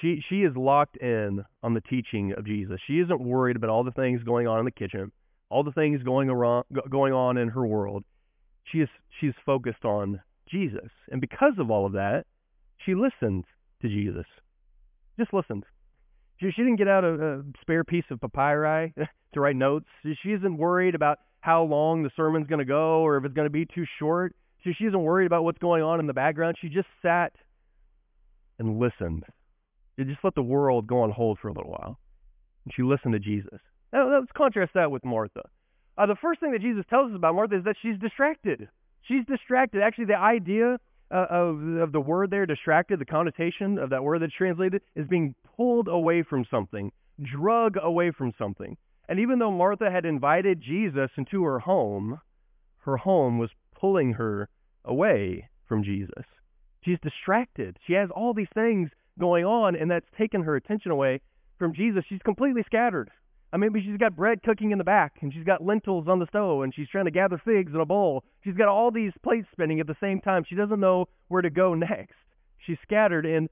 She 0.01 0.21
she 0.29 0.43
is 0.43 0.55
locked 0.55 0.97
in 0.97 1.43
on 1.61 1.73
the 1.73 1.81
teaching 1.81 2.33
of 2.37 2.45
Jesus. 2.45 2.79
She 2.87 2.99
isn't 2.99 3.21
worried 3.21 3.55
about 3.55 3.69
all 3.69 3.83
the 3.83 3.91
things 3.91 4.23
going 4.23 4.47
on 4.47 4.59
in 4.59 4.65
the 4.65 4.71
kitchen 4.71 5.11
all 5.49 5.63
the 5.63 5.71
things 5.71 6.01
going 6.03 6.29
around, 6.29 6.65
going 6.89 7.13
on 7.13 7.37
in 7.37 7.49
her 7.49 7.65
world, 7.65 8.03
she 8.71 8.79
is 8.79 8.89
she's 9.19 9.33
focused 9.45 9.85
on 9.85 10.21
Jesus, 10.49 10.89
and 11.11 11.21
because 11.21 11.53
of 11.57 11.71
all 11.71 11.85
of 11.85 11.93
that, 11.93 12.25
she 12.85 12.95
listened 12.95 13.45
to 13.81 13.87
Jesus. 13.87 14.25
Just 15.17 15.33
listened. 15.33 15.65
She, 16.39 16.51
she 16.51 16.63
didn't 16.63 16.77
get 16.77 16.87
out 16.87 17.03
a, 17.03 17.13
a 17.13 17.43
spare 17.61 17.83
piece 17.83 18.03
of 18.11 18.19
papyri 18.19 18.93
to 19.33 19.39
write 19.39 19.55
notes. 19.55 19.85
She 20.03 20.29
isn't 20.29 20.57
worried 20.57 20.95
about 20.95 21.19
how 21.39 21.63
long 21.63 22.03
the 22.03 22.11
sermon's 22.15 22.47
going 22.47 22.59
to 22.59 22.65
go 22.65 23.01
or 23.01 23.17
if 23.17 23.25
it's 23.25 23.33
going 23.33 23.45
to 23.45 23.51
be 23.51 23.65
too 23.65 23.85
short. 23.99 24.35
She, 24.63 24.73
she 24.73 24.85
isn't 24.85 25.01
worried 25.01 25.27
about 25.27 25.43
what's 25.43 25.59
going 25.59 25.83
on 25.83 25.99
in 25.99 26.07
the 26.07 26.13
background. 26.13 26.57
She 26.59 26.69
just 26.69 26.87
sat 27.01 27.33
and 28.59 28.79
listened. 28.79 29.23
She 29.97 30.05
just 30.05 30.23
let 30.23 30.35
the 30.35 30.41
world 30.41 30.87
go 30.87 31.01
on 31.01 31.11
hold 31.11 31.39
for 31.41 31.47
a 31.47 31.53
little 31.53 31.71
while. 31.71 31.99
And 32.65 32.73
she 32.75 32.81
listened 32.81 33.13
to 33.13 33.19
Jesus. 33.19 33.59
Now, 33.93 34.11
let's 34.11 34.31
contrast 34.35 34.73
that 34.73 34.91
with 34.91 35.05
Martha. 35.05 35.43
Uh, 35.97 36.05
the 36.05 36.15
first 36.21 36.39
thing 36.39 36.51
that 36.51 36.61
Jesus 36.61 36.83
tells 36.89 37.11
us 37.11 37.15
about 37.15 37.35
Martha 37.35 37.57
is 37.57 37.63
that 37.63 37.75
she's 37.81 37.97
distracted. 37.99 38.67
She's 39.03 39.25
distracted. 39.25 39.81
Actually, 39.81 40.05
the 40.05 40.17
idea 40.17 40.77
uh, 41.11 41.25
of, 41.29 41.77
of 41.77 41.91
the 41.91 42.01
word 42.01 42.31
there, 42.31 42.45
distracted, 42.45 42.99
the 42.99 43.05
connotation 43.05 43.77
of 43.77 43.91
that 43.91 44.03
word 44.03 44.21
that's 44.21 44.33
translated, 44.33 44.81
is 44.95 45.07
being 45.07 45.35
pulled 45.55 45.87
away 45.87 46.23
from 46.23 46.45
something, 46.49 46.91
drug 47.21 47.77
away 47.81 48.11
from 48.11 48.33
something. 48.37 48.75
And 49.07 49.19
even 49.19 49.39
though 49.39 49.51
Martha 49.51 49.89
had 49.89 50.05
invited 50.05 50.61
Jesus 50.61 51.11
into 51.17 51.43
her 51.43 51.59
home, 51.59 52.19
her 52.79 52.97
home 52.97 53.37
was 53.37 53.51
pulling 53.79 54.13
her 54.13 54.49
away 54.83 55.47
from 55.67 55.83
Jesus. 55.83 56.23
She's 56.83 56.99
distracted. 57.01 57.77
She 57.85 57.93
has 57.93 58.09
all 58.09 58.33
these 58.33 58.47
things 58.53 58.89
going 59.19 59.45
on, 59.45 59.75
and 59.75 59.89
that's 59.89 60.05
taken 60.17 60.43
her 60.43 60.55
attention 60.55 60.91
away 60.91 61.21
from 61.57 61.73
Jesus. 61.73 62.03
She's 62.09 62.21
completely 62.23 62.63
scattered. 62.65 63.09
I 63.55 63.57
mean, 63.57 63.71
she's 63.73 63.97
got 63.97 64.17
bread 64.17 64.43
cooking 64.43 64.71
in 64.71 64.79
the 64.79 64.83
back, 64.83 65.13
and 65.21 65.33
she's 65.33 65.45
got 65.45 65.63
lentils 65.63 66.09
on 66.09 66.19
the 66.19 66.27
stove, 66.27 66.63
and 66.63 66.75
she's 66.75 66.89
trying 66.89 67.05
to 67.05 67.11
gather 67.11 67.41
figs 67.45 67.71
in 67.73 67.79
a 67.79 67.85
bowl. 67.85 68.25
She's 68.43 68.53
got 68.53 68.67
all 68.67 68.91
these 68.91 69.13
plates 69.23 69.47
spinning 69.53 69.79
at 69.79 69.87
the 69.87 69.95
same 70.01 70.19
time. 70.19 70.43
She 70.45 70.55
doesn't 70.55 70.81
know 70.81 71.05
where 71.29 71.41
to 71.41 71.49
go 71.49 71.73
next. 71.73 72.15
She's 72.67 72.75
scattered 72.83 73.25
and 73.25 73.47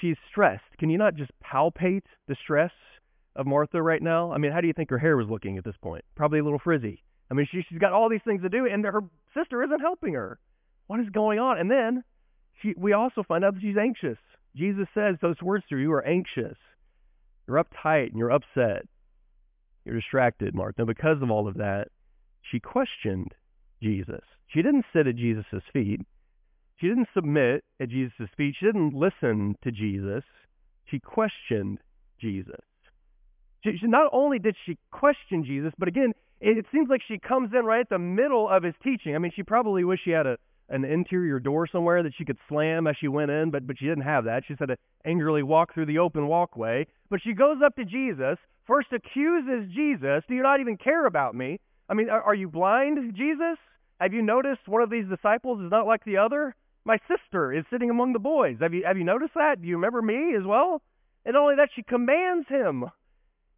she's 0.00 0.16
stressed. 0.30 0.64
Can 0.78 0.88
you 0.88 0.96
not 0.96 1.16
just 1.16 1.30
palpate 1.44 2.04
the 2.28 2.36
stress 2.42 2.70
of 3.34 3.46
Martha 3.46 3.82
right 3.82 4.00
now? 4.00 4.32
I 4.32 4.38
mean, 4.38 4.52
how 4.52 4.62
do 4.62 4.68
you 4.68 4.72
think 4.72 4.88
her 4.88 4.98
hair 4.98 5.18
was 5.18 5.28
looking 5.28 5.58
at 5.58 5.64
this 5.64 5.76
point? 5.82 6.06
Probably 6.14 6.38
a 6.38 6.44
little 6.44 6.58
frizzy. 6.58 7.02
I 7.30 7.34
mean, 7.34 7.46
she, 7.50 7.62
she's 7.68 7.78
got 7.78 7.92
all 7.92 8.08
these 8.08 8.24
things 8.24 8.40
to 8.40 8.48
do, 8.48 8.66
and 8.66 8.86
her 8.86 9.02
sister 9.36 9.62
isn't 9.64 9.80
helping 9.80 10.14
her. 10.14 10.38
What 10.86 11.00
is 11.00 11.10
going 11.10 11.40
on? 11.40 11.58
And 11.58 11.70
then 11.70 12.04
she, 12.62 12.72
we 12.74 12.94
also 12.94 13.22
find 13.22 13.44
out 13.44 13.52
that 13.52 13.60
she's 13.60 13.76
anxious. 13.76 14.16
Jesus 14.56 14.86
says 14.94 15.16
those 15.20 15.42
words 15.42 15.64
to 15.68 15.74
her, 15.74 15.80
you 15.82 15.92
are 15.92 16.06
anxious. 16.06 16.56
You're 17.46 17.62
uptight 17.62 18.08
and 18.08 18.16
you're 18.16 18.32
upset. 18.32 18.86
You're 19.86 19.94
distracted, 19.94 20.54
Martha. 20.54 20.82
And 20.82 20.88
because 20.88 21.22
of 21.22 21.30
all 21.30 21.46
of 21.46 21.54
that, 21.54 21.88
she 22.42 22.58
questioned 22.58 23.32
Jesus. 23.80 24.22
She 24.48 24.60
didn't 24.60 24.84
sit 24.92 25.06
at 25.06 25.16
Jesus' 25.16 25.62
feet. 25.72 26.00
She 26.80 26.88
didn't 26.88 27.08
submit 27.14 27.64
at 27.80 27.88
Jesus' 27.88 28.28
feet. 28.36 28.56
She 28.58 28.66
didn't 28.66 28.94
listen 28.94 29.56
to 29.62 29.70
Jesus. 29.70 30.24
She 30.90 30.98
questioned 30.98 31.78
Jesus. 32.20 32.60
She, 33.64 33.78
she, 33.80 33.86
not 33.86 34.10
only 34.12 34.38
did 34.38 34.56
she 34.66 34.76
question 34.90 35.44
Jesus, 35.44 35.72
but 35.78 35.88
again, 35.88 36.12
it, 36.40 36.58
it 36.58 36.66
seems 36.72 36.88
like 36.90 37.00
she 37.06 37.18
comes 37.18 37.50
in 37.58 37.64
right 37.64 37.80
at 37.80 37.88
the 37.88 37.98
middle 37.98 38.48
of 38.48 38.62
his 38.62 38.74
teaching. 38.82 39.14
I 39.14 39.18
mean, 39.18 39.32
she 39.34 39.42
probably 39.42 39.84
wished 39.84 40.04
she 40.04 40.10
had 40.10 40.26
a 40.26 40.36
an 40.68 40.84
interior 40.84 41.38
door 41.38 41.68
somewhere 41.70 42.02
that 42.02 42.12
she 42.18 42.24
could 42.24 42.38
slam 42.48 42.88
as 42.88 42.96
she 43.00 43.06
went 43.06 43.30
in, 43.30 43.50
but 43.52 43.66
but 43.66 43.78
she 43.78 43.84
didn't 43.86 44.02
have 44.02 44.24
that. 44.24 44.42
She 44.46 44.54
had 44.58 44.68
to 44.68 44.76
angrily 45.04 45.42
walk 45.42 45.72
through 45.72 45.86
the 45.86 45.98
open 45.98 46.26
walkway. 46.26 46.86
But 47.08 47.20
she 47.22 47.34
goes 47.34 47.58
up 47.64 47.76
to 47.76 47.84
Jesus, 47.84 48.36
first 48.66 48.92
accuses 48.92 49.72
Jesus, 49.72 50.24
"Do 50.28 50.34
you 50.34 50.42
not 50.42 50.60
even 50.60 50.76
care 50.76 51.06
about 51.06 51.34
me? 51.34 51.60
I 51.88 51.94
mean, 51.94 52.10
are, 52.10 52.34
you 52.34 52.48
blind, 52.48 53.14
Jesus? 53.14 53.58
Have 54.00 54.12
you 54.12 54.22
noticed 54.22 54.66
one 54.66 54.82
of 54.82 54.90
these 54.90 55.06
disciples 55.08 55.60
is 55.60 55.70
not 55.70 55.86
like 55.86 56.04
the 56.04 56.18
other? 56.18 56.54
My 56.84 56.98
sister 57.08 57.52
is 57.52 57.64
sitting 57.70 57.90
among 57.90 58.12
the 58.12 58.18
boys. 58.18 58.58
Have 58.60 58.74
you 58.74 58.84
have 58.84 58.98
you 58.98 59.04
noticed 59.04 59.34
that? 59.34 59.60
Do 59.60 59.68
you 59.68 59.76
remember 59.76 60.02
me 60.02 60.34
as 60.34 60.44
well?" 60.44 60.82
And 61.24 61.36
only 61.36 61.56
that, 61.56 61.70
she 61.74 61.82
commands 61.82 62.48
him, 62.48 62.84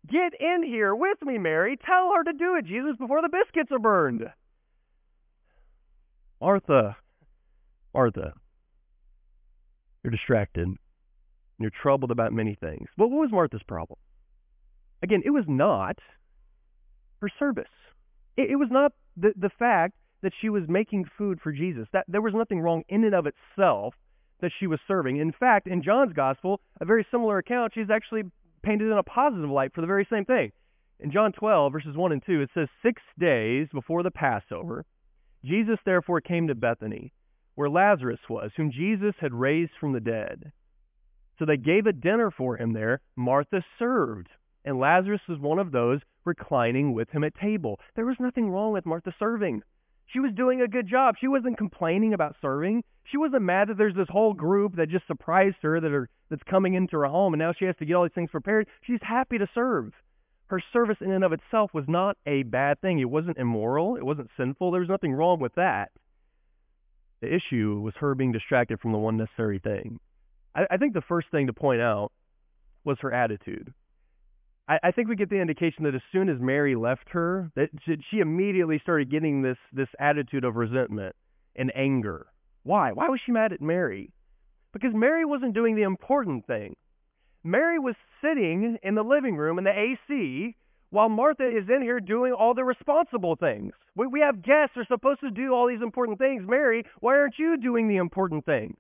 "Get 0.07 0.35
in 0.41 0.63
here 0.63 0.95
with 0.95 1.21
me, 1.23 1.39
Mary. 1.39 1.77
Tell 1.77 2.15
her 2.15 2.25
to 2.25 2.33
do 2.33 2.57
it, 2.57 2.65
Jesus, 2.65 2.97
before 2.97 3.21
the 3.21 3.29
biscuits 3.29 3.73
are 3.73 3.79
burned." 3.79 4.31
Martha, 6.41 6.97
Martha, 7.93 8.33
you're 10.03 10.11
distracted. 10.11 10.69
You're 11.59 11.71
troubled 11.71 12.13
about 12.13 12.33
many 12.33 12.55
things. 12.55 12.89
But 12.97 13.09
what 13.09 13.23
was 13.23 13.33
Martha's 13.33 13.63
problem? 13.65 13.99
Again, 15.03 15.23
it 15.25 15.31
was 15.31 15.45
not 15.47 15.99
her 17.21 17.29
service. 17.39 17.65
It, 18.37 18.51
it 18.51 18.57
was 18.57 18.69
not 18.71 18.93
the, 19.17 19.33
the 19.37 19.51
fact 19.59 19.95
that 20.23 20.33
she 20.41 20.49
was 20.49 20.65
making 20.69 21.05
food 21.17 21.39
for 21.43 21.53
Jesus. 21.53 21.87
That 21.93 22.05
there 22.09 22.23
was 22.23 22.35
nothing 22.35 22.61
wrong 22.61 22.83
in 22.89 23.05
and 23.05 23.15
of 23.15 23.27
itself 23.27 23.95
that 24.41 24.53
she 24.59 24.67
was 24.67 24.79
serving. 24.87 25.19
In 25.19 25.33
fact, 25.33 25.67
in 25.67 25.83
John's 25.83 26.13
gospel, 26.13 26.61
a 26.81 26.85
very 26.85 27.07
similar 27.11 27.39
account, 27.39 27.73
she's 27.75 27.91
actually 27.91 28.23
painted 28.63 28.91
in 28.91 28.99
a 28.99 29.03
positive 29.03 29.51
light 29.51 29.73
for 29.75 29.81
the 29.81 29.87
very 29.87 30.07
same 30.11 30.25
thing. 30.25 30.53
In 31.01 31.13
John 31.13 31.33
12, 31.33 31.73
verses 31.73 31.97
1 31.97 32.13
and 32.13 32.23
2, 32.25 32.43
it 32.43 32.51
says, 32.55 32.69
Six 32.83 33.01
days 33.19 33.69
before 33.73 34.03
the 34.03 34.11
Passover, 34.11 34.85
Jesus 35.45 35.79
therefore 35.85 36.21
came 36.21 36.49
to 36.49 36.55
Bethany, 36.55 37.13
where 37.55 37.71
Lazarus 37.71 38.21
was, 38.29 38.51
whom 38.57 38.73
Jesus 38.73 39.15
had 39.21 39.33
raised 39.33 39.73
from 39.79 39.93
the 39.93 40.01
dead. 40.01 40.53
So 41.39 41.45
they 41.45 41.57
gave 41.57 41.87
a 41.87 41.93
dinner 41.93 42.33
for 42.37 42.57
him 42.57 42.73
there. 42.73 43.01
Martha 43.17 43.65
served, 43.79 44.29
and 44.65 44.79
Lazarus 44.79 45.21
was 45.29 45.39
one 45.39 45.59
of 45.59 45.73
those 45.73 46.01
reclining 46.25 46.93
with 46.93 47.11
him 47.11 47.25
at 47.25 47.35
table. 47.35 47.79
There 47.97 48.07
was 48.07 48.17
nothing 48.21 48.51
wrong 48.51 48.73
with 48.73 48.87
Martha 48.87 49.15
serving. 49.19 49.63
She 50.07 50.21
was 50.21 50.33
doing 50.35 50.61
a 50.61 50.69
good 50.69 50.89
job. 50.89 51.17
She 51.21 51.29
wasn't 51.29 51.59
complaining 51.59 52.15
about 52.15 52.37
serving. 52.41 52.83
She 53.05 53.19
wasn't 53.19 53.43
mad 53.43 53.69
that 53.69 53.79
there's 53.79 53.95
this 53.95 54.09
whole 54.09 54.35
group 54.35 54.77
that 54.77 54.89
just 54.89 55.07
surprised 55.07 55.57
her 55.63 55.81
that 55.81 55.93
are 55.93 56.09
that's 56.31 56.43
coming 56.45 56.75
into 56.75 56.97
her 56.99 57.07
home 57.07 57.33
and 57.35 57.41
now 57.41 57.53
she 57.59 57.65
has 57.65 57.77
to 57.77 57.85
get 57.85 57.95
all 57.95 58.05
these 58.05 58.13
things 58.15 58.31
prepared. 58.31 58.67
She's 58.83 59.01
happy 59.03 59.39
to 59.39 59.49
serve 59.55 59.93
her 60.49 60.63
service 60.73 60.97
in 61.01 61.11
and 61.11 61.25
of 61.25 61.33
itself 61.33 61.73
was 61.73 61.85
not 61.89 62.17
a 62.27 62.43
bad 62.43 62.81
thing. 62.81 62.99
It 62.99 63.11
wasn't 63.11 63.39
immoral. 63.39 63.97
It 63.97 64.05
wasn't 64.05 64.31
sinful. 64.37 64.71
There 64.71 64.81
was 64.81 64.89
nothing 64.89 65.13
wrong 65.13 65.41
with 65.41 65.55
that. 65.55 65.91
The 67.21 67.35
issue 67.35 67.81
was 67.81 67.95
her 67.99 68.15
being 68.15 68.33
distracted 68.33 68.81
from 68.81 68.93
the 68.93 68.99
one 68.99 69.17
necessary 69.17 69.59
thing. 69.59 70.01
I, 70.55 70.67
I 70.71 70.77
think 70.77 70.95
the 70.95 71.03
first 71.03 71.29
thing 71.31 71.47
to 71.49 71.53
point 71.53 71.81
out 71.81 72.13
was 72.85 72.99
her 73.01 73.13
attitude. 73.13 73.73
I, 74.69 74.79
I 74.85 74.91
think 74.93 75.09
we 75.09 75.17
get 75.17 75.31
the 75.31 75.41
indication 75.41 75.85
that 75.85 75.95
as 75.95 76.03
soon 76.13 76.29
as 76.29 76.41
Mary 76.41 76.77
left 76.77 77.09
her, 77.11 77.51
that 77.57 77.71
she, 78.11 78.19
immediately 78.19 78.79
started 78.83 79.11
getting 79.11 79.43
this 79.43 79.59
this 79.73 79.89
attitude 79.99 80.45
of 80.45 80.57
resentment 80.57 81.17
and 81.57 81.73
anger. 81.75 82.27
Why? 82.63 82.93
Why 82.93 83.09
was 83.09 83.21
she 83.25 83.33
mad 83.33 83.53
at 83.53 83.61
Mary? 83.61 84.13
Because 84.73 84.93
Mary 84.95 85.25
wasn't 85.25 85.55
doing 85.55 85.75
the 85.75 85.83
important 85.83 86.47
thing. 86.47 86.77
Mary 87.43 87.79
was 87.79 87.95
sitting 88.21 88.77
in 88.83 88.95
the 88.95 89.03
living 89.03 89.37
room 89.37 89.59
in 89.59 89.65
the 89.65 89.71
AC 89.71 90.55
while 90.91 91.09
Martha 91.09 91.47
is 91.47 91.69
in 91.69 91.83
here 91.83 92.01
doing 92.01 92.33
all 92.33 92.55
the 92.55 92.65
responsible 92.65 93.37
things. 93.37 93.73
We, 93.95 94.07
we 94.07 94.21
have 94.21 94.43
guests 94.43 94.77
are 94.77 94.85
supposed 94.87 95.21
to 95.21 95.31
do 95.31 95.53
all 95.55 95.69
these 95.69 95.83
important 95.83 96.19
things. 96.19 96.45
Mary, 96.47 96.85
why 97.01 97.17
aren't 97.17 97.39
you 97.39 97.57
doing 97.57 97.89
the 97.89 97.97
important 97.97 98.45
things? 98.45 98.77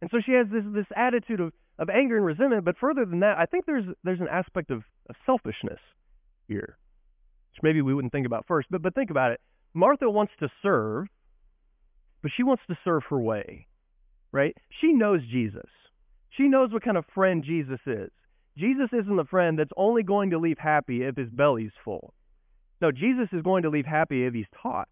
And 0.00 0.10
so 0.10 0.18
she 0.24 0.32
has 0.32 0.46
this, 0.52 0.64
this 0.74 0.86
attitude 0.96 1.40
of, 1.40 1.52
of 1.78 1.90
anger 1.90 2.16
and 2.16 2.24
resentment. 2.26 2.64
But 2.64 2.78
further 2.78 3.04
than 3.04 3.20
that, 3.20 3.38
I 3.38 3.46
think 3.46 3.66
there's, 3.66 3.84
there's 4.02 4.20
an 4.20 4.28
aspect 4.28 4.70
of, 4.70 4.82
of 5.08 5.16
selfishness 5.26 5.80
here, 6.48 6.76
which 7.52 7.62
maybe 7.62 7.82
we 7.82 7.94
wouldn't 7.94 8.12
think 8.12 8.26
about 8.26 8.46
first. 8.46 8.68
But, 8.70 8.82
but 8.82 8.94
think 8.94 9.10
about 9.10 9.32
it. 9.32 9.40
Martha 9.74 10.08
wants 10.08 10.32
to 10.40 10.48
serve, 10.62 11.06
but 12.22 12.30
she 12.36 12.42
wants 12.42 12.62
to 12.68 12.78
serve 12.84 13.02
her 13.10 13.20
way, 13.20 13.66
right? 14.32 14.56
She 14.80 14.92
knows 14.92 15.20
Jesus. 15.30 15.68
She 16.36 16.48
knows 16.48 16.72
what 16.72 16.84
kind 16.84 16.96
of 16.96 17.04
friend 17.14 17.44
Jesus 17.44 17.80
is. 17.86 18.10
Jesus 18.56 18.88
isn't 18.92 19.16
the 19.16 19.24
friend 19.24 19.58
that's 19.58 19.70
only 19.76 20.04
going 20.04 20.30
to 20.30 20.38
leave 20.38 20.58
happy 20.58 21.02
if 21.02 21.16
his 21.16 21.28
belly's 21.28 21.72
full. 21.84 22.14
No, 22.80 22.92
Jesus 22.92 23.28
is 23.32 23.42
going 23.42 23.64
to 23.64 23.70
leave 23.70 23.86
happy 23.86 24.24
if 24.24 24.34
he's 24.34 24.46
taught. 24.62 24.88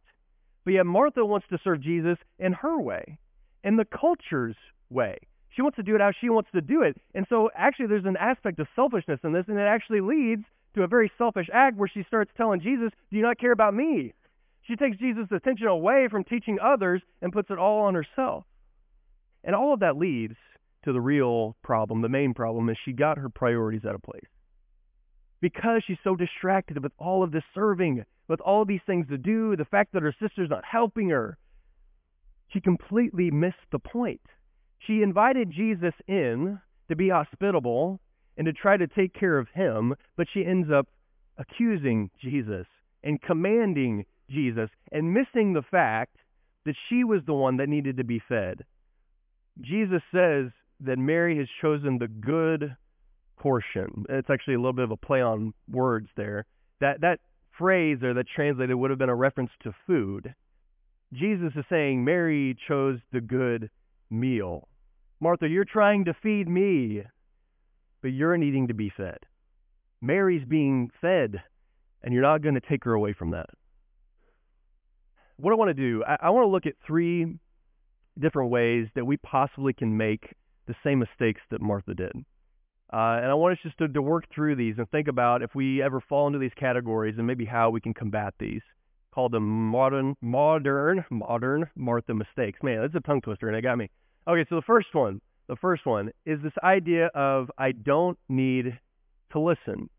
But 0.64 0.74
yet 0.74 0.86
Martha 0.86 1.24
wants 1.24 1.46
to 1.50 1.58
serve 1.62 1.80
Jesus 1.82 2.18
in 2.38 2.52
her 2.54 2.80
way, 2.80 3.18
in 3.62 3.76
the 3.76 3.84
culture's 3.84 4.56
way. 4.90 5.18
She 5.54 5.62
wants 5.62 5.76
to 5.76 5.82
do 5.82 5.94
it 5.94 6.00
how 6.00 6.12
she 6.18 6.30
wants 6.30 6.50
to 6.52 6.60
do 6.60 6.82
it. 6.82 6.96
And 7.14 7.26
so 7.28 7.50
actually 7.54 7.86
there's 7.86 8.04
an 8.04 8.16
aspect 8.16 8.58
of 8.58 8.66
selfishness 8.74 9.20
in 9.22 9.32
this, 9.32 9.44
and 9.48 9.58
it 9.58 9.62
actually 9.62 10.00
leads 10.00 10.44
to 10.74 10.82
a 10.82 10.88
very 10.88 11.12
selfish 11.18 11.48
act 11.52 11.76
where 11.76 11.90
she 11.92 12.04
starts 12.04 12.30
telling 12.36 12.60
Jesus, 12.60 12.90
Do 13.10 13.16
you 13.16 13.22
not 13.22 13.38
care 13.38 13.52
about 13.52 13.74
me? 13.74 14.14
She 14.62 14.76
takes 14.76 14.96
Jesus' 14.96 15.26
attention 15.30 15.66
away 15.66 16.08
from 16.10 16.24
teaching 16.24 16.58
others 16.62 17.02
and 17.20 17.32
puts 17.32 17.50
it 17.50 17.58
all 17.58 17.82
on 17.82 17.94
herself. 17.94 18.44
And 19.44 19.54
all 19.54 19.74
of 19.74 19.80
that 19.80 19.96
leads 19.96 20.36
to 20.84 20.92
the 20.92 21.00
real 21.00 21.56
problem. 21.62 22.00
The 22.00 22.08
main 22.08 22.32
problem 22.32 22.68
is 22.68 22.76
she 22.84 22.92
got 22.92 23.18
her 23.18 23.28
priorities 23.28 23.84
out 23.84 23.94
of 23.94 24.02
place. 24.02 24.22
Because 25.40 25.82
she's 25.84 25.98
so 26.04 26.14
distracted 26.14 26.82
with 26.82 26.92
all 26.98 27.24
of 27.24 27.32
this 27.32 27.42
serving, 27.54 28.04
with 28.28 28.40
all 28.40 28.64
these 28.64 28.80
things 28.86 29.08
to 29.08 29.18
do, 29.18 29.56
the 29.56 29.64
fact 29.64 29.92
that 29.92 30.02
her 30.02 30.14
sister's 30.20 30.48
not 30.48 30.64
helping 30.64 31.10
her, 31.10 31.36
she 32.52 32.60
completely 32.60 33.30
missed 33.30 33.56
the 33.72 33.78
point. 33.80 34.20
She 34.86 35.02
invited 35.02 35.50
Jesus 35.50 35.94
in 36.08 36.60
to 36.88 36.96
be 36.96 37.08
hospitable 37.08 38.00
and 38.36 38.46
to 38.46 38.52
try 38.52 38.76
to 38.76 38.86
take 38.86 39.14
care 39.14 39.38
of 39.38 39.48
him, 39.54 39.94
but 40.16 40.26
she 40.32 40.44
ends 40.44 40.68
up 40.72 40.88
accusing 41.38 42.10
Jesus 42.20 42.66
and 43.02 43.20
commanding 43.20 44.04
Jesus 44.30 44.70
and 44.90 45.14
missing 45.14 45.52
the 45.52 45.62
fact 45.62 46.16
that 46.64 46.74
she 46.88 47.04
was 47.04 47.20
the 47.26 47.34
one 47.34 47.56
that 47.58 47.68
needed 47.68 47.96
to 47.96 48.04
be 48.04 48.20
fed. 48.28 48.64
Jesus 49.60 50.02
says 50.12 50.50
that 50.80 50.98
Mary 50.98 51.36
has 51.38 51.48
chosen 51.60 51.98
the 51.98 52.08
good 52.08 52.76
portion. 53.38 54.04
It's 54.08 54.30
actually 54.30 54.54
a 54.54 54.58
little 54.58 54.72
bit 54.72 54.84
of 54.84 54.90
a 54.90 54.96
play 54.96 55.20
on 55.20 55.52
words 55.70 56.08
there. 56.16 56.46
That 56.80 57.00
that 57.02 57.20
phrase 57.58 57.98
there 58.00 58.14
that 58.14 58.26
translated 58.34 58.74
would 58.76 58.90
have 58.90 58.98
been 58.98 59.08
a 59.08 59.14
reference 59.14 59.50
to 59.64 59.74
food. 59.86 60.34
Jesus 61.12 61.52
is 61.54 61.64
saying 61.68 62.04
Mary 62.04 62.56
chose 62.66 62.98
the 63.12 63.20
good 63.20 63.68
meal. 64.10 64.68
Martha, 65.22 65.48
you're 65.48 65.64
trying 65.64 66.06
to 66.06 66.14
feed 66.20 66.48
me, 66.48 67.04
but 68.02 68.08
you're 68.08 68.36
needing 68.36 68.66
to 68.66 68.74
be 68.74 68.90
fed. 68.90 69.18
Mary's 70.00 70.44
being 70.44 70.90
fed, 71.00 71.40
and 72.02 72.12
you're 72.12 72.24
not 72.24 72.42
going 72.42 72.56
to 72.56 72.60
take 72.60 72.82
her 72.82 72.94
away 72.94 73.12
from 73.16 73.30
that. 73.30 73.46
what 75.36 75.52
I 75.52 75.54
want 75.54 75.68
to 75.68 75.74
do, 75.74 76.02
I, 76.02 76.16
I 76.22 76.30
want 76.30 76.42
to 76.42 76.48
look 76.48 76.66
at 76.66 76.74
three 76.84 77.38
different 78.18 78.50
ways 78.50 78.88
that 78.96 79.04
we 79.04 79.16
possibly 79.16 79.72
can 79.72 79.96
make 79.96 80.34
the 80.66 80.74
same 80.82 80.98
mistakes 80.98 81.40
that 81.52 81.62
Martha 81.62 81.94
did. 81.94 82.12
Uh, 82.92 83.22
and 83.22 83.26
I 83.26 83.34
want 83.34 83.52
us 83.52 83.62
just 83.62 83.78
to, 83.78 83.86
to 83.86 84.02
work 84.02 84.24
through 84.34 84.56
these 84.56 84.74
and 84.78 84.90
think 84.90 85.06
about 85.06 85.40
if 85.40 85.54
we 85.54 85.80
ever 85.80 86.00
fall 86.00 86.26
into 86.26 86.40
these 86.40 86.50
categories 86.58 87.14
and 87.16 87.28
maybe 87.28 87.44
how 87.44 87.70
we 87.70 87.80
can 87.80 87.94
combat 87.94 88.34
these. 88.40 88.62
Call 89.14 89.28
them 89.28 89.68
modern, 89.68 90.16
modern, 90.20 91.04
modern 91.12 91.70
Martha 91.76 92.12
mistakes. 92.12 92.58
Man, 92.60 92.80
that's 92.80 92.96
a 92.96 93.00
tongue 93.06 93.20
twister, 93.20 93.46
and 93.46 93.56
it 93.56 93.62
got 93.62 93.78
me. 93.78 93.88
Okay, 94.28 94.44
so 94.48 94.56
the 94.56 94.62
first 94.62 94.88
one, 94.92 95.20
the 95.48 95.56
first 95.56 95.84
one 95.84 96.10
is 96.24 96.40
this 96.42 96.52
idea 96.62 97.06
of 97.14 97.50
I 97.58 97.72
don't 97.72 98.18
need 98.28 98.78
to 99.32 99.40
listen. 99.40 99.90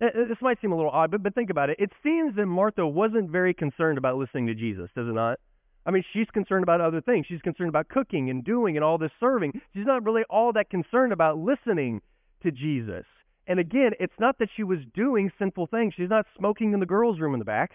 Eh, 0.00 0.06
eh, 0.06 0.24
this 0.28 0.38
might 0.40 0.60
seem 0.60 0.72
a 0.72 0.76
little 0.76 0.90
odd, 0.90 1.10
but, 1.10 1.22
but 1.22 1.34
think 1.34 1.50
about 1.50 1.70
it. 1.70 1.76
It 1.80 1.90
seems 2.02 2.36
that 2.36 2.46
Martha 2.46 2.86
wasn't 2.86 3.30
very 3.30 3.52
concerned 3.52 3.98
about 3.98 4.16
listening 4.16 4.46
to 4.46 4.54
Jesus, 4.54 4.88
does 4.94 5.08
it 5.08 5.14
not? 5.14 5.40
I 5.86 5.90
mean, 5.90 6.04
she's 6.12 6.28
concerned 6.32 6.62
about 6.62 6.80
other 6.80 7.00
things. 7.00 7.26
She's 7.28 7.42
concerned 7.42 7.68
about 7.68 7.88
cooking 7.88 8.30
and 8.30 8.44
doing 8.44 8.76
and 8.76 8.84
all 8.84 8.98
this 8.98 9.10
serving. 9.20 9.60
She's 9.74 9.84
not 9.84 10.04
really 10.04 10.22
all 10.30 10.52
that 10.52 10.70
concerned 10.70 11.12
about 11.12 11.36
listening 11.38 12.00
to 12.42 12.50
Jesus. 12.50 13.04
And 13.46 13.60
again, 13.60 13.90
it's 14.00 14.18
not 14.18 14.38
that 14.38 14.48
she 14.56 14.62
was 14.62 14.78
doing 14.94 15.30
sinful 15.38 15.66
things. 15.66 15.92
She's 15.94 16.08
not 16.08 16.24
smoking 16.38 16.72
in 16.72 16.80
the 16.80 16.86
girls' 16.86 17.20
room 17.20 17.34
in 17.34 17.38
the 17.38 17.44
back. 17.44 17.72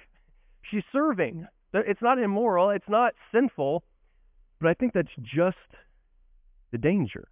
She's 0.72 0.84
serving. 0.92 1.46
It's 1.74 2.02
not 2.02 2.18
immoral. 2.18 2.72
It's 2.72 2.90
not 2.90 3.14
sinful. 3.32 3.84
But 4.60 4.70
I 4.70 4.74
think 4.74 4.94
that's 4.94 5.08
just 5.22 5.58
the 6.72 6.78
danger. 6.78 7.28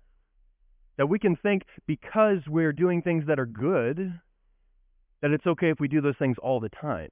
That 0.98 1.08
we 1.08 1.20
can 1.20 1.36
think 1.36 1.64
because 1.86 2.40
we're 2.48 2.74
doing 2.74 3.02
things 3.02 3.26
that 3.28 3.40
are 3.40 3.46
good, 3.46 4.20
that 5.22 5.32
it's 5.32 5.46
okay 5.46 5.70
if 5.70 5.80
we 5.80 5.88
do 5.88 6.02
those 6.02 6.18
things 6.18 6.38
all 6.42 6.60
the 6.60 6.70
time, 6.70 7.10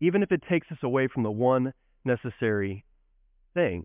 even 0.00 0.22
if 0.22 0.32
it 0.32 0.42
takes 0.48 0.66
us 0.70 0.78
away 0.82 1.08
from 1.08 1.22
the 1.22 1.30
one 1.30 1.72
necessary 2.04 2.84
thing. 3.54 3.84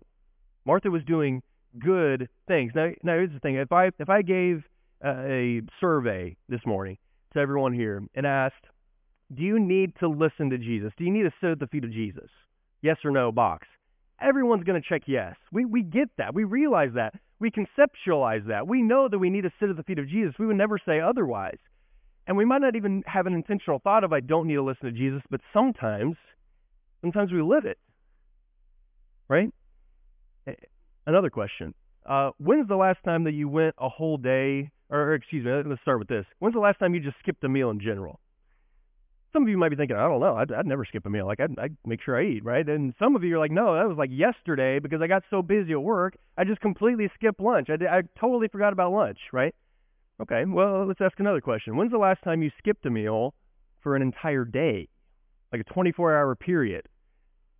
Martha 0.66 0.90
was 0.90 1.04
doing 1.04 1.42
good 1.78 2.28
things. 2.48 2.72
Now, 2.74 2.90
now 3.02 3.14
here's 3.14 3.32
the 3.32 3.40
thing: 3.40 3.56
if 3.56 3.72
I 3.72 3.90
if 3.98 4.08
I 4.08 4.22
gave 4.22 4.64
uh, 5.04 5.22
a 5.24 5.62
survey 5.80 6.36
this 6.48 6.60
morning 6.66 6.98
to 7.32 7.38
everyone 7.38 7.72
here 7.72 8.02
and 8.14 8.26
asked, 8.26 8.66
"Do 9.34 9.42
you 9.42 9.58
need 9.58 9.94
to 10.00 10.08
listen 10.08 10.50
to 10.50 10.58
Jesus? 10.58 10.92
Do 10.96 11.04
you 11.04 11.10
need 11.10 11.24
to 11.24 11.32
sit 11.40 11.50
at 11.50 11.60
the 11.60 11.66
feet 11.66 11.84
of 11.84 11.92
Jesus?" 11.92 12.30
Yes 12.82 12.98
or 13.04 13.10
no 13.10 13.32
box. 13.32 13.66
Everyone's 14.20 14.64
going 14.64 14.80
to 14.80 14.88
check 14.88 15.02
yes. 15.06 15.34
We 15.52 15.64
we 15.64 15.82
get 15.82 16.08
that. 16.18 16.34
We 16.34 16.44
realize 16.44 16.90
that. 16.94 17.14
We 17.40 17.50
conceptualize 17.50 18.46
that. 18.46 18.66
We 18.66 18.82
know 18.82 19.08
that 19.08 19.18
we 19.18 19.30
need 19.30 19.42
to 19.42 19.52
sit 19.60 19.68
at 19.68 19.76
the 19.76 19.82
feet 19.82 19.98
of 19.98 20.08
Jesus. 20.08 20.34
We 20.38 20.46
would 20.46 20.56
never 20.56 20.78
say 20.78 21.00
otherwise. 21.00 21.58
And 22.26 22.36
we 22.36 22.44
might 22.44 22.62
not 22.62 22.74
even 22.76 23.02
have 23.06 23.26
an 23.26 23.34
intentional 23.34 23.80
thought 23.80 24.04
of 24.04 24.12
I 24.12 24.20
don't 24.20 24.46
need 24.46 24.54
to 24.54 24.62
listen 24.62 24.86
to 24.86 24.92
Jesus, 24.92 25.22
but 25.30 25.40
sometimes 25.52 26.16
sometimes 27.02 27.32
we 27.32 27.42
live 27.42 27.66
it 27.66 27.78
right? 29.28 29.50
Another 31.06 31.30
question. 31.30 31.74
Uh, 32.08 32.30
when's 32.38 32.68
the 32.68 32.76
last 32.76 32.98
time 33.04 33.24
that 33.24 33.32
you 33.32 33.48
went 33.48 33.74
a 33.78 33.88
whole 33.88 34.16
day, 34.16 34.70
or 34.90 35.14
excuse 35.14 35.44
me, 35.44 35.52
let's 35.66 35.80
start 35.82 35.98
with 35.98 36.08
this. 36.08 36.26
When's 36.38 36.54
the 36.54 36.60
last 36.60 36.78
time 36.78 36.94
you 36.94 37.00
just 37.00 37.16
skipped 37.20 37.42
a 37.44 37.48
meal 37.48 37.70
in 37.70 37.80
general? 37.80 38.20
Some 39.34 39.42
of 39.42 39.48
you 39.48 39.58
might 39.58 39.70
be 39.70 39.76
thinking, 39.76 39.96
I 39.96 40.06
don't 40.06 40.20
know, 40.20 40.36
I'd, 40.36 40.52
I'd 40.52 40.64
never 40.64 40.84
skip 40.84 41.04
a 41.06 41.10
meal. 41.10 41.26
Like, 41.26 41.40
I'd, 41.40 41.58
I'd 41.58 41.76
make 41.84 42.00
sure 42.00 42.16
I 42.16 42.24
eat, 42.24 42.44
right? 42.44 42.66
And 42.68 42.94
some 43.00 43.16
of 43.16 43.24
you 43.24 43.34
are 43.34 43.38
like, 43.40 43.50
no, 43.50 43.74
that 43.74 43.88
was 43.88 43.98
like 43.98 44.10
yesterday 44.12 44.78
because 44.78 45.02
I 45.02 45.08
got 45.08 45.24
so 45.28 45.42
busy 45.42 45.72
at 45.72 45.82
work, 45.82 46.16
I 46.38 46.44
just 46.44 46.60
completely 46.60 47.10
skipped 47.16 47.40
lunch. 47.40 47.68
I, 47.68 47.76
did, 47.76 47.88
I 47.88 48.02
totally 48.18 48.46
forgot 48.46 48.72
about 48.72 48.92
lunch, 48.92 49.18
right? 49.32 49.52
Okay, 50.22 50.44
well, 50.46 50.86
let's 50.86 51.00
ask 51.00 51.18
another 51.18 51.40
question. 51.40 51.76
When's 51.76 51.90
the 51.90 51.98
last 51.98 52.22
time 52.22 52.42
you 52.42 52.50
skipped 52.58 52.86
a 52.86 52.90
meal 52.90 53.34
for 53.82 53.96
an 53.96 54.02
entire 54.02 54.44
day? 54.44 54.88
Like 55.52 55.62
a 55.62 55.72
24 55.72 56.16
hour 56.16 56.36
period? 56.36 56.86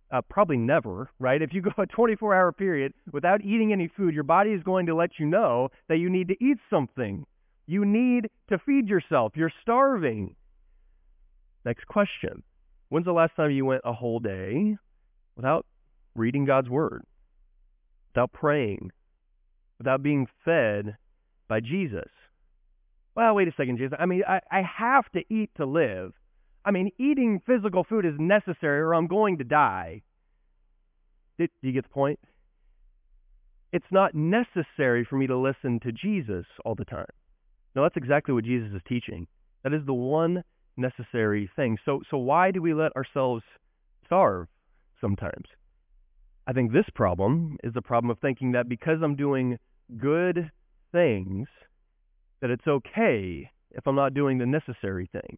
Uh, 0.09 0.21
probably 0.29 0.55
never, 0.55 1.09
right? 1.19 1.41
If 1.41 1.53
you 1.53 1.61
go 1.61 1.71
a 1.77 1.85
24 1.85 2.33
hour 2.33 2.53
period 2.53 2.93
without 3.11 3.41
eating 3.41 3.73
any 3.73 3.89
food, 3.97 4.13
your 4.13 4.23
body 4.23 4.51
is 4.51 4.63
going 4.63 4.85
to 4.85 4.95
let 4.95 5.19
you 5.19 5.25
know 5.25 5.67
that 5.89 5.97
you 5.97 6.09
need 6.09 6.29
to 6.29 6.41
eat 6.41 6.57
something. 6.69 7.25
You 7.67 7.83
need 7.83 8.29
to 8.47 8.59
feed 8.59 8.87
yourself. 8.87 9.33
You're 9.35 9.51
starving. 9.61 10.37
Next 11.65 11.87
question. 11.87 12.43
When's 12.89 13.05
the 13.05 13.11
last 13.11 13.35
time 13.35 13.51
you 13.51 13.65
went 13.65 13.81
a 13.83 13.93
whole 13.93 14.19
day 14.19 14.77
without 15.35 15.65
reading 16.13 16.45
God's 16.45 16.69
Word, 16.69 17.03
without 18.13 18.31
praying, 18.31 18.91
without 19.79 20.03
being 20.03 20.27
fed 20.45 20.95
by 21.47 21.59
Jesus? 21.59 22.09
Well, 23.15 23.33
wait 23.33 23.47
a 23.47 23.53
second, 23.57 23.77
Jesus. 23.77 23.97
I 23.99 24.05
mean, 24.05 24.21
I, 24.27 24.41
I 24.51 24.61
have 24.61 25.09
to 25.13 25.23
eat 25.33 25.49
to 25.57 25.65
live. 25.65 26.13
I 26.63 26.71
mean, 26.71 26.91
eating 26.99 27.41
physical 27.45 27.83
food 27.83 28.05
is 28.05 28.13
necessary 28.19 28.81
or 28.81 28.93
I'm 28.93 29.07
going 29.07 29.39
to 29.39 29.43
die. 29.43 30.03
Do 31.37 31.47
you 31.61 31.71
get 31.71 31.83
the 31.83 31.89
point? 31.89 32.19
It's 33.71 33.85
not 33.91 34.15
necessary 34.15 35.05
for 35.09 35.17
me 35.17 35.27
to 35.27 35.37
listen 35.37 35.79
to 35.81 35.91
Jesus 35.91 36.45
all 36.63 36.75
the 36.75 36.85
time. 36.85 37.05
No, 37.75 37.83
that's 37.83 37.97
exactly 37.97 38.33
what 38.33 38.45
Jesus 38.45 38.69
is 38.73 38.81
teaching. 38.87 39.27
That 39.63 39.73
is 39.73 39.85
the 39.85 39.93
one 39.93 40.43
necessary 40.77 41.49
thing. 41.55 41.77
So, 41.85 42.01
so 42.09 42.17
why 42.17 42.51
do 42.51 42.61
we 42.61 42.73
let 42.73 42.95
ourselves 42.95 43.43
starve 44.05 44.47
sometimes? 45.01 45.45
I 46.47 46.53
think 46.53 46.71
this 46.71 46.85
problem 46.93 47.57
is 47.63 47.73
the 47.73 47.81
problem 47.81 48.11
of 48.11 48.19
thinking 48.19 48.51
that 48.51 48.69
because 48.69 48.99
I'm 49.03 49.15
doing 49.15 49.57
good 49.97 50.51
things, 50.91 51.47
that 52.41 52.51
it's 52.51 52.67
okay 52.67 53.49
if 53.71 53.87
I'm 53.87 53.95
not 53.95 54.13
doing 54.13 54.37
the 54.37 54.45
necessary 54.45 55.09
thing. 55.11 55.37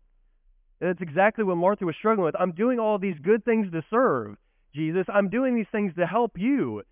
That's 0.80 1.02
exactly 1.02 1.44
what 1.44 1.56
Martha 1.56 1.86
was 1.86 1.96
struggling 1.98 2.26
with. 2.26 2.36
I'm 2.40 2.52
doing 2.52 2.80
all 2.80 3.00
these 3.00 3.18
good 3.24 3.44
things 3.46 3.72
to 3.72 3.82
serve 3.90 4.36
Jesus. 4.76 5.06
I'm 5.12 5.30
doing 5.30 5.56
these 5.56 5.66
things 5.72 5.94
to 5.98 6.06
help 6.06 6.34
you. 6.36 6.84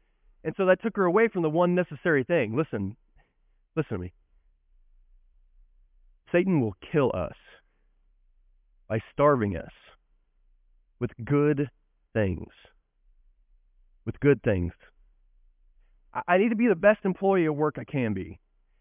And 0.43 0.53
so 0.57 0.65
that 0.65 0.81
took 0.81 0.95
her 0.95 1.05
away 1.05 1.27
from 1.27 1.43
the 1.43 1.49
one 1.49 1.75
necessary 1.75 2.23
thing. 2.23 2.55
Listen, 2.55 2.95
listen 3.75 3.97
to 3.97 4.03
me. 4.03 4.13
Satan 6.31 6.61
will 6.61 6.75
kill 6.91 7.11
us 7.13 7.35
by 8.87 8.99
starving 9.13 9.55
us 9.57 9.71
with 10.99 11.11
good 11.23 11.69
things. 12.13 12.51
With 14.05 14.19
good 14.19 14.41
things. 14.43 14.73
I 16.27 16.37
need 16.37 16.49
to 16.49 16.55
be 16.55 16.67
the 16.67 16.75
best 16.75 16.99
employee 17.03 17.45
at 17.45 17.55
work 17.55 17.75
I 17.77 17.83
can 17.83 18.13
be. 18.13 18.39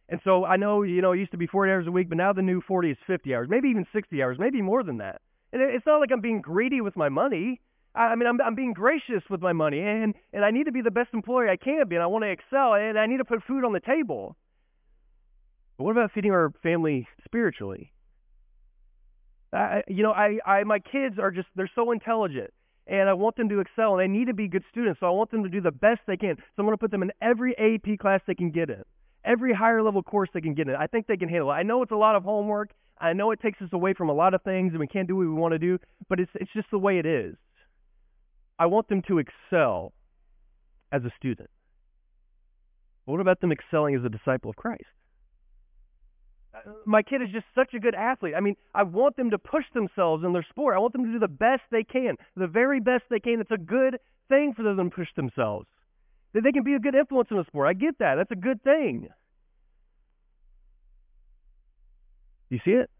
And 0.09 0.21
so 0.23 0.45
I 0.45 0.57
know, 0.57 0.83
you 0.83 1.01
know, 1.01 1.13
it 1.13 1.19
used 1.19 1.33
to 1.33 1.39
be 1.39 1.47
40 1.47 1.73
hours 1.73 1.87
a 1.87 1.91
week, 1.91 2.09
but 2.09 2.19
now 2.19 2.33
the 2.33 2.43
new 2.43 2.61
40 2.61 2.91
is 2.91 2.97
50 3.07 3.35
hours, 3.35 3.49
maybe 3.51 3.69
even 3.69 3.87
60 3.93 4.23
hours, 4.23 4.37
maybe 4.39 4.61
more 4.61 4.83
than 4.83 4.99
that. 4.99 5.23
And 5.53 5.63
it's 5.63 5.87
not 5.87 5.99
like 5.99 6.11
I'm 6.13 6.21
being 6.21 6.43
greedy 6.43 6.81
with 6.81 6.97
my 6.97 7.09
money. 7.09 7.61
I 7.95 8.15
mean, 8.17 8.27
I'm, 8.27 8.41
I'm 8.41 8.55
being 8.55 8.75
gracious 8.75 9.23
with 9.31 9.41
my 9.41 9.53
money, 9.53 9.81
and, 9.81 10.15
and 10.33 10.45
I 10.45 10.51
need 10.51 10.65
to 10.65 10.73
be 10.73 10.83
the 10.83 10.91
best 10.91 11.11
employee 11.15 11.49
I 11.49 11.57
can 11.57 11.89
be, 11.89 11.95
and 11.95 12.03
I 12.03 12.07
want 12.07 12.25
to 12.25 12.31
excel, 12.31 12.75
and 12.75 12.99
I 12.99 13.07
need 13.07 13.19
to 13.19 13.25
put 13.25 13.43
food 13.45 13.65
on 13.65 13.73
the 13.73 13.81
table. 13.81 14.37
But 15.79 15.85
what 15.85 15.93
about 15.93 16.11
feeding 16.13 16.33
our 16.33 16.53
family 16.63 17.07
spiritually? 17.25 17.94
I, 19.55 19.83
you 19.89 20.03
know, 20.03 20.13
I, 20.13 20.39
I, 20.45 20.65
my 20.65 20.81
kids 20.81 21.19
are 21.19 21.31
just, 21.31 21.49
they're 21.55 21.71
so 21.75 21.93
intelligent, 21.93 22.53
and 22.87 23.09
I 23.09 23.13
want 23.13 23.37
them 23.37 23.49
to 23.51 23.61
excel, 23.61 23.99
and 23.99 24.01
they 24.01 24.19
need 24.19 24.27
to 24.27 24.35
be 24.35 24.49
good 24.49 24.65
students, 24.71 25.01
so 25.01 25.07
I 25.07 25.11
want 25.11 25.31
them 25.31 25.45
to 25.45 25.49
do 25.49 25.61
the 25.61 25.71
best 25.71 26.01
they 26.07 26.17
can. 26.17 26.37
So 26.37 26.43
I'm 26.59 26.65
going 26.67 26.75
to 26.75 26.81
put 26.81 26.91
them 26.91 27.03
in 27.03 27.13
every 27.23 27.57
AP 27.57 27.99
class 27.99 28.21
they 28.27 28.35
can 28.35 28.51
get 28.51 28.69
in 28.69 28.83
every 29.25 29.55
higher 29.55 29.83
level 29.83 30.03
course 30.03 30.29
they 30.35 30.41
can 30.41 30.55
get 30.55 30.69
in. 30.69 30.75
I 30.75 30.87
think 30.87 31.07
they 31.07 31.17
can 31.17 31.29
handle 31.29 31.51
it. 31.51 31.55
I 31.55 31.63
know 31.63 31.83
it's 31.83 31.93
a 31.93 31.97
lot 31.97 32.15
of 32.15 32.25
homework. 32.25 32.71
I 32.99 33.13
know 33.13 33.31
it 33.33 33.41
takes 33.41 33.61
us 33.61 33.69
away 33.73 33.95
from 33.95 34.09
a 34.09 34.13
lot 34.13 34.35
of 34.35 34.43
things 34.43 34.73
and 34.73 34.81
we 34.81 34.87
can't 34.87 35.09
do 35.09 35.17
what 35.17 35.27
we 35.27 35.33
want 35.33 35.53
to 35.53 35.59
do, 35.59 35.79
but 36.09 36.21
it's 36.21 36.31
it's 36.35 36.53
just 36.53 36.71
the 36.71 36.79
way 36.79 36.99
it 36.99 37.07
is. 37.07 37.35
I 38.59 38.67
want 38.67 38.89
them 38.89 39.03
to 39.09 39.19
excel 39.19 39.93
as 40.93 41.03
a 41.05 41.11
student. 41.19 41.51
What 43.05 43.21
about 43.21 43.41
them 43.41 43.53
excelling 43.53 43.97
as 43.97 44.05
a 44.05 44.09
disciple 44.09 44.51
of 44.51 44.57
Christ? 44.57 44.85
My 46.87 47.03
kid 47.03 47.23
is 47.23 47.29
just 47.33 47.47
such 47.55 47.75
a 47.75 47.81
good 47.81 47.95
athlete. 47.95 48.35
I 48.37 48.41
mean, 48.41 48.57
I 48.75 48.85
want 48.85 49.17
them 49.17 49.31
to 49.31 49.39
push 49.39 49.65
themselves 49.75 50.25
in 50.25 50.33
their 50.33 50.47
sport. 50.51 50.77
I 50.77 50.79
want 50.79 50.93
them 50.93 51.05
to 51.05 51.13
do 51.13 51.19
the 51.19 51.29
best 51.29 51.63
they 51.71 51.85
can, 51.85 52.17
the 52.37 52.47
very 52.47 52.81
best 52.81 53.05
they 53.11 53.21
can. 53.21 53.41
It's 53.41 53.51
a 53.51 53.59
good 53.59 53.99
thing 54.29 54.55
for 54.55 54.63
them 54.63 54.91
to 54.91 54.95
push 54.95 55.09
themselves. 55.17 55.67
That 56.33 56.43
they 56.43 56.53
can 56.53 56.65
be 56.65 56.75
a 56.75 56.79
good 56.79 56.95
influence 56.95 57.29
in 57.31 57.37
the 57.37 57.45
sport. 57.45 57.69
I 57.69 57.73
get 57.75 57.99
that. 57.99 58.17
That's 58.17 58.31
a 58.31 58.37
good 58.37 58.63
thing. 58.63 59.09
You 62.51 62.59
see 62.65 62.73
it? 62.73 62.91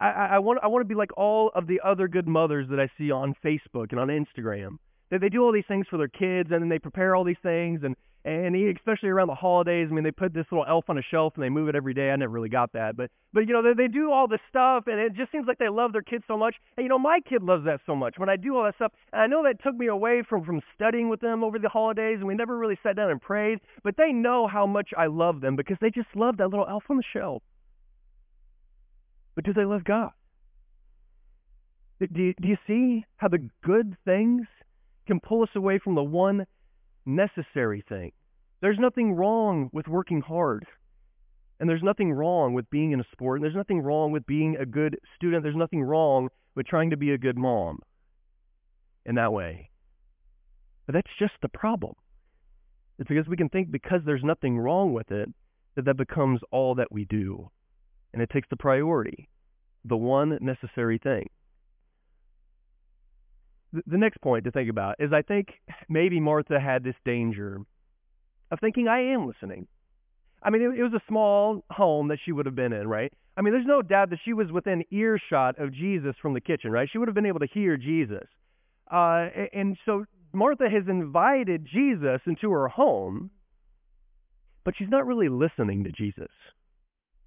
I, 0.00 0.30
I, 0.32 0.38
want 0.40 0.58
I 0.62 0.66
want 0.66 0.82
to 0.82 0.88
be 0.88 0.96
like 0.96 1.16
all 1.16 1.52
of 1.54 1.66
the 1.66 1.80
other 1.84 2.08
good 2.08 2.26
mothers 2.26 2.66
that 2.70 2.80
I 2.80 2.88
see 2.98 3.12
on 3.12 3.34
Facebook 3.44 3.92
and 3.92 4.00
on 4.00 4.08
Instagram. 4.08 4.78
That 5.10 5.20
they 5.20 5.28
do 5.28 5.42
all 5.44 5.52
these 5.52 5.66
things 5.68 5.86
for 5.88 5.96
their 5.96 6.08
kids 6.08 6.50
and 6.50 6.60
then 6.60 6.68
they 6.68 6.78
prepare 6.78 7.14
all 7.14 7.24
these 7.24 7.36
things 7.42 7.82
and 7.84 7.94
and 8.24 8.54
especially 8.76 9.08
around 9.08 9.26
the 9.26 9.34
holidays, 9.34 9.88
I 9.90 9.94
mean, 9.94 10.04
they 10.04 10.12
put 10.12 10.32
this 10.32 10.46
little 10.52 10.64
elf 10.68 10.84
on 10.88 10.96
a 10.96 11.02
shelf 11.02 11.32
and 11.34 11.42
they 11.42 11.48
move 11.48 11.68
it 11.68 11.74
every 11.74 11.92
day. 11.92 12.10
I 12.10 12.16
never 12.16 12.32
really 12.32 12.48
got 12.48 12.72
that, 12.74 12.96
but 12.96 13.10
but 13.32 13.48
you 13.48 13.52
know, 13.52 13.62
they, 13.62 13.74
they 13.74 13.88
do 13.88 14.12
all 14.12 14.28
this 14.28 14.40
stuff, 14.48 14.84
and 14.86 15.00
it 15.00 15.14
just 15.14 15.32
seems 15.32 15.46
like 15.48 15.58
they 15.58 15.68
love 15.68 15.92
their 15.92 16.02
kids 16.02 16.22
so 16.28 16.36
much. 16.36 16.54
And 16.76 16.84
you 16.84 16.88
know, 16.88 16.98
my 16.98 17.18
kid 17.28 17.42
loves 17.42 17.64
that 17.64 17.80
so 17.84 17.96
much. 17.96 18.18
When 18.18 18.28
I 18.28 18.36
do 18.36 18.56
all 18.56 18.64
that 18.64 18.76
stuff, 18.76 18.92
and 19.12 19.22
I 19.22 19.26
know 19.26 19.42
that 19.44 19.62
took 19.62 19.74
me 19.74 19.88
away 19.88 20.22
from 20.28 20.44
from 20.44 20.60
studying 20.74 21.08
with 21.08 21.20
them 21.20 21.42
over 21.42 21.58
the 21.58 21.68
holidays, 21.68 22.18
and 22.18 22.28
we 22.28 22.34
never 22.34 22.56
really 22.56 22.78
sat 22.82 22.94
down 22.94 23.10
and 23.10 23.20
prayed. 23.20 23.58
But 23.82 23.96
they 23.96 24.12
know 24.12 24.46
how 24.46 24.66
much 24.66 24.90
I 24.96 25.06
love 25.06 25.40
them 25.40 25.56
because 25.56 25.78
they 25.80 25.90
just 25.90 26.08
love 26.14 26.36
that 26.36 26.48
little 26.48 26.66
elf 26.68 26.84
on 26.90 26.98
the 26.98 27.02
shelf. 27.12 27.42
But 29.34 29.44
do 29.44 29.52
they 29.52 29.64
love 29.64 29.84
God? 29.84 30.10
Do 32.00 32.22
you, 32.22 32.34
do 32.40 32.48
you 32.48 32.56
see 32.66 33.04
how 33.16 33.28
the 33.28 33.48
good 33.64 33.96
things 34.04 34.46
can 35.06 35.20
pull 35.20 35.42
us 35.42 35.48
away 35.54 35.78
from 35.78 35.94
the 35.94 36.02
one 36.02 36.46
necessary 37.04 37.84
thing? 37.88 38.12
There's 38.60 38.78
nothing 38.78 39.12
wrong 39.12 39.70
with 39.72 39.88
working 39.88 40.20
hard. 40.20 40.66
And 41.58 41.68
there's 41.68 41.82
nothing 41.82 42.12
wrong 42.12 42.54
with 42.54 42.68
being 42.70 42.92
in 42.92 43.00
a 43.00 43.06
sport. 43.12 43.38
And 43.38 43.44
there's 43.44 43.56
nothing 43.56 43.80
wrong 43.80 44.12
with 44.12 44.26
being 44.26 44.56
a 44.56 44.66
good 44.66 44.98
student. 45.16 45.42
There's 45.42 45.56
nothing 45.56 45.82
wrong 45.82 46.28
with 46.54 46.66
trying 46.66 46.90
to 46.90 46.96
be 46.96 47.12
a 47.12 47.18
good 47.18 47.38
mom 47.38 47.80
in 49.04 49.16
that 49.16 49.32
way. 49.32 49.70
But 50.86 50.94
that's 50.94 51.10
just 51.18 51.34
the 51.40 51.48
problem. 51.48 51.94
It's 52.98 53.08
because 53.08 53.26
we 53.26 53.36
can 53.36 53.48
think 53.48 53.70
because 53.70 54.00
there's 54.04 54.24
nothing 54.24 54.58
wrong 54.58 54.92
with 54.92 55.10
it 55.10 55.28
that 55.76 55.84
that 55.86 55.96
becomes 55.96 56.40
all 56.50 56.74
that 56.76 56.92
we 56.92 57.04
do. 57.04 57.50
And 58.12 58.22
it 58.22 58.30
takes 58.30 58.48
the 58.50 58.56
priority, 58.56 59.28
the 59.84 59.96
one 59.96 60.38
necessary 60.40 60.98
thing. 60.98 61.28
The 63.72 63.98
next 63.98 64.20
point 64.20 64.44
to 64.44 64.50
think 64.50 64.68
about 64.68 64.96
is 64.98 65.12
I 65.12 65.22
think 65.22 65.48
maybe 65.88 66.20
Martha 66.20 66.60
had 66.60 66.84
this 66.84 66.94
danger 67.04 67.58
of 68.50 68.60
thinking, 68.60 68.86
I 68.86 69.14
am 69.14 69.26
listening. 69.26 69.66
I 70.42 70.50
mean, 70.50 70.62
it, 70.62 70.78
it 70.78 70.82
was 70.82 70.92
a 70.92 71.02
small 71.08 71.64
home 71.70 72.08
that 72.08 72.18
she 72.24 72.32
would 72.32 72.46
have 72.46 72.54
been 72.54 72.72
in, 72.72 72.86
right? 72.86 73.12
I 73.36 73.40
mean, 73.40 73.54
there's 73.54 73.66
no 73.66 73.80
doubt 73.80 74.10
that 74.10 74.18
she 74.24 74.34
was 74.34 74.52
within 74.52 74.84
earshot 74.90 75.58
of 75.58 75.72
Jesus 75.72 76.14
from 76.20 76.34
the 76.34 76.40
kitchen, 76.40 76.70
right? 76.70 76.88
She 76.90 76.98
would 76.98 77.08
have 77.08 77.14
been 77.14 77.26
able 77.26 77.40
to 77.40 77.46
hear 77.46 77.76
Jesus. 77.78 78.26
Uh, 78.90 79.28
and 79.54 79.78
so 79.86 80.04
Martha 80.34 80.68
has 80.68 80.84
invited 80.88 81.66
Jesus 81.72 82.20
into 82.26 82.50
her 82.52 82.68
home, 82.68 83.30
but 84.64 84.74
she's 84.76 84.90
not 84.90 85.06
really 85.06 85.30
listening 85.30 85.84
to 85.84 85.92
Jesus. 85.92 86.30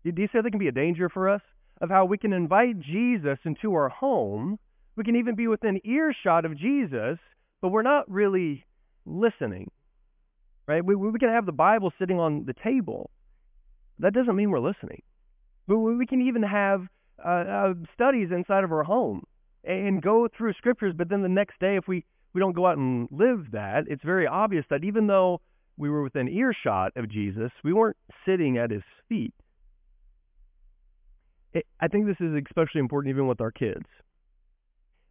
Do 0.04 0.12
you 0.16 0.28
see 0.32 0.40
that 0.42 0.52
can 0.52 0.60
be 0.60 0.68
a 0.68 0.72
danger 0.72 1.10
for 1.10 1.30
us? 1.30 1.42
Of 1.82 1.90
how 1.90 2.06
we 2.06 2.18
can 2.18 2.32
invite 2.32 2.80
Jesus 2.80 3.38
into 3.44 3.74
our 3.74 3.90
home, 3.90 4.60
we 4.96 5.04
can 5.04 5.16
even 5.16 5.36
be 5.36 5.48
within 5.48 5.82
earshot 5.86 6.46
of 6.46 6.58
Jesus, 6.58 7.18
but 7.62 7.70
we're 7.70 7.82
not 7.82 8.10
really 8.10 8.66
listening. 9.06 9.72
Right? 10.68 10.84
We, 10.84 10.96
we 10.96 11.20
can 11.20 11.30
have 11.30 11.46
the 11.46 11.52
Bible 11.52 11.92
sitting 12.00 12.20
on 12.20 12.46
the 12.46 12.54
table. 12.64 13.10
That 14.00 14.14
doesn't 14.14 14.36
mean 14.36 14.50
we're 14.50 14.60
listening. 14.60 15.04
But 15.68 15.78
we 15.78 16.06
can 16.06 16.22
even 16.22 16.44
have 16.44 16.82
uh, 17.24 17.30
uh, 17.30 17.74
studies 17.94 18.30
inside 18.32 18.64
of 18.64 18.72
our 18.72 18.84
home 18.84 19.24
and 19.64 20.02
go 20.02 20.28
through 20.36 20.54
scriptures, 20.54 20.94
but 20.96 21.10
then 21.10 21.22
the 21.22 21.30
next 21.30 21.60
day, 21.60 21.76
if 21.76 21.88
we, 21.88 22.06
we 22.34 22.40
don't 22.40 22.56
go 22.56 22.68
out 22.68 22.78
and 22.78 23.08
live 23.12 23.52
that, 23.52 23.86
it's 23.88 24.04
very 24.04 24.28
obvious 24.28 24.66
that 24.70 24.84
even 24.84 25.08
though 25.08 25.42
we 25.78 25.90
were 25.90 26.04
within 26.04 26.28
earshot 26.28 26.92
of 26.96 27.10
Jesus, 27.10 27.52
we 27.64 27.74
weren't 27.74 27.98
sitting 28.26 28.58
at 28.58 28.72
his 28.72 28.84
feet. 29.10 29.34
I 31.80 31.88
think 31.88 32.06
this 32.06 32.18
is 32.20 32.34
especially 32.48 32.80
important 32.80 33.14
even 33.14 33.28
with 33.28 33.42
our 33.42 33.52
kids. 33.52 33.86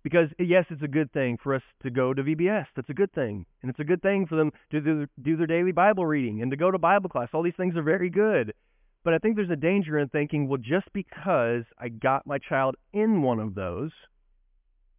Because 0.04 0.28
eh, 0.38 0.44
yes, 0.44 0.66
it's 0.70 0.82
a 0.82 0.88
good 0.88 1.12
thing 1.12 1.38
for 1.42 1.54
us 1.54 1.62
to 1.82 1.90
go 1.90 2.14
to 2.14 2.22
VBS. 2.22 2.66
That's 2.76 2.90
a 2.90 2.94
good 2.94 3.12
thing, 3.12 3.46
and 3.62 3.70
it's 3.70 3.80
a 3.80 3.84
good 3.84 4.02
thing 4.02 4.26
for 4.26 4.36
them 4.36 4.52
to 4.70 4.80
do, 4.80 5.06
do 5.20 5.36
their 5.36 5.48
daily 5.48 5.72
Bible 5.72 6.06
reading 6.06 6.42
and 6.42 6.50
to 6.52 6.56
go 6.56 6.70
to 6.70 6.78
Bible 6.78 7.08
class. 7.08 7.28
All 7.32 7.42
these 7.42 7.56
things 7.56 7.76
are 7.76 7.82
very 7.82 8.10
good. 8.10 8.54
But 9.02 9.12
I 9.12 9.18
think 9.18 9.36
there's 9.36 9.50
a 9.50 9.56
danger 9.56 9.98
in 9.98 10.08
thinking, 10.08 10.48
well, 10.48 10.58
just 10.58 10.90
because 10.94 11.64
I 11.78 11.88
got 11.88 12.26
my 12.26 12.38
child 12.38 12.76
in 12.92 13.20
one 13.20 13.38
of 13.38 13.54
those, 13.54 13.90